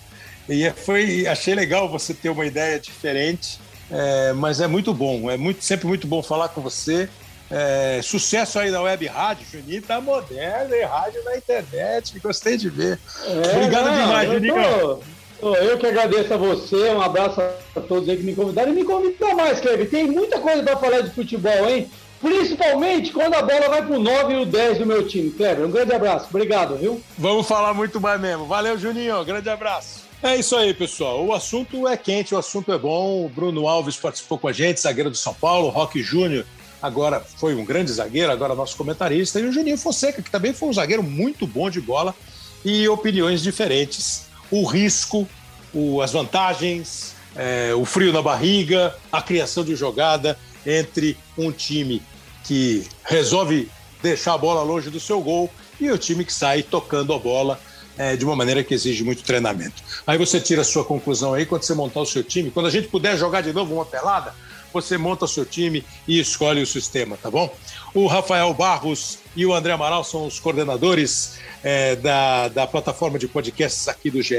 [0.49, 3.59] E foi, achei legal você ter uma ideia diferente,
[3.91, 7.07] é, mas é muito bom, é muito, sempre muito bom falar com você.
[7.51, 12.69] É, sucesso aí na web rádio, Juninho tá moderno, e rádio na internet, gostei de
[12.69, 12.99] ver.
[13.25, 14.53] É, Obrigado não, demais, Juninho.
[14.55, 14.99] Tô,
[15.41, 18.83] eu que agradeço a você, um abraço a todos aí que me convidaram e me
[18.83, 19.89] convidam mais, Cleber.
[19.89, 21.89] Tem muita coisa para falar de futebol, hein?
[22.21, 25.31] Principalmente quando a bola vai pro 9 e o 10 do meu time.
[25.31, 26.27] Cleber, um grande abraço.
[26.29, 27.01] Obrigado, viu?
[27.17, 28.45] Vamos falar muito mais mesmo.
[28.45, 29.23] Valeu, Juninho.
[29.23, 30.07] Grande abraço.
[30.21, 31.25] É isso aí, pessoal.
[31.25, 33.25] O assunto é quente, o assunto é bom.
[33.25, 36.45] O Bruno Alves participou com a gente, zagueiro do São Paulo, Roque Júnior
[36.81, 40.69] agora foi um grande zagueiro, agora nosso comentarista, e o Juninho Fonseca, que também foi
[40.69, 42.15] um zagueiro muito bom de bola
[42.63, 44.28] e opiniões diferentes.
[44.51, 45.27] O risco,
[45.73, 52.01] o, as vantagens, é, o frio na barriga, a criação de jogada entre um time
[52.43, 53.69] que resolve
[54.01, 57.59] deixar a bola longe do seu gol e o time que sai tocando a bola
[57.97, 59.83] é, de uma maneira que exige muito treinamento.
[60.07, 62.49] Aí você tira a sua conclusão aí quando você montar o seu time.
[62.49, 64.33] Quando a gente puder jogar de novo uma pelada,
[64.73, 67.53] você monta seu time e escolhe o sistema, tá bom?
[67.93, 73.25] O Rafael Barros e o André Amaral são os coordenadores é, da, da plataforma de
[73.25, 74.35] podcasts aqui do GE.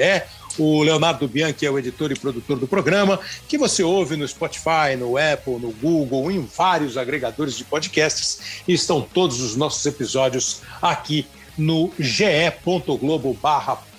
[0.58, 4.96] O Leonardo Bianchi é o editor e produtor do programa, que você ouve no Spotify,
[4.98, 8.62] no Apple, no Google, em vários agregadores de podcasts.
[8.68, 11.26] E estão todos os nossos episódios aqui
[11.56, 13.38] no ge.globo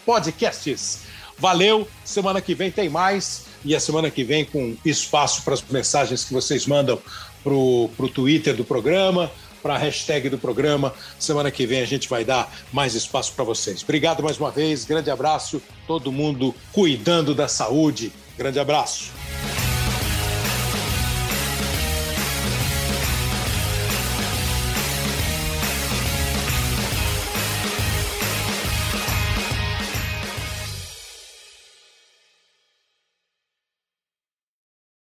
[0.06, 1.00] podcasts.
[1.36, 5.64] Valeu, semana que vem tem mais e a semana que vem com espaço para as
[5.64, 7.02] mensagens que vocês mandam
[7.44, 9.32] para o Twitter do programa,
[9.62, 10.94] para a hashtag do programa.
[11.20, 13.84] Semana que vem a gente vai dar mais espaço para vocês.
[13.84, 18.12] Obrigado mais uma vez, grande abraço, todo mundo cuidando da saúde.
[18.38, 19.12] Grande abraço.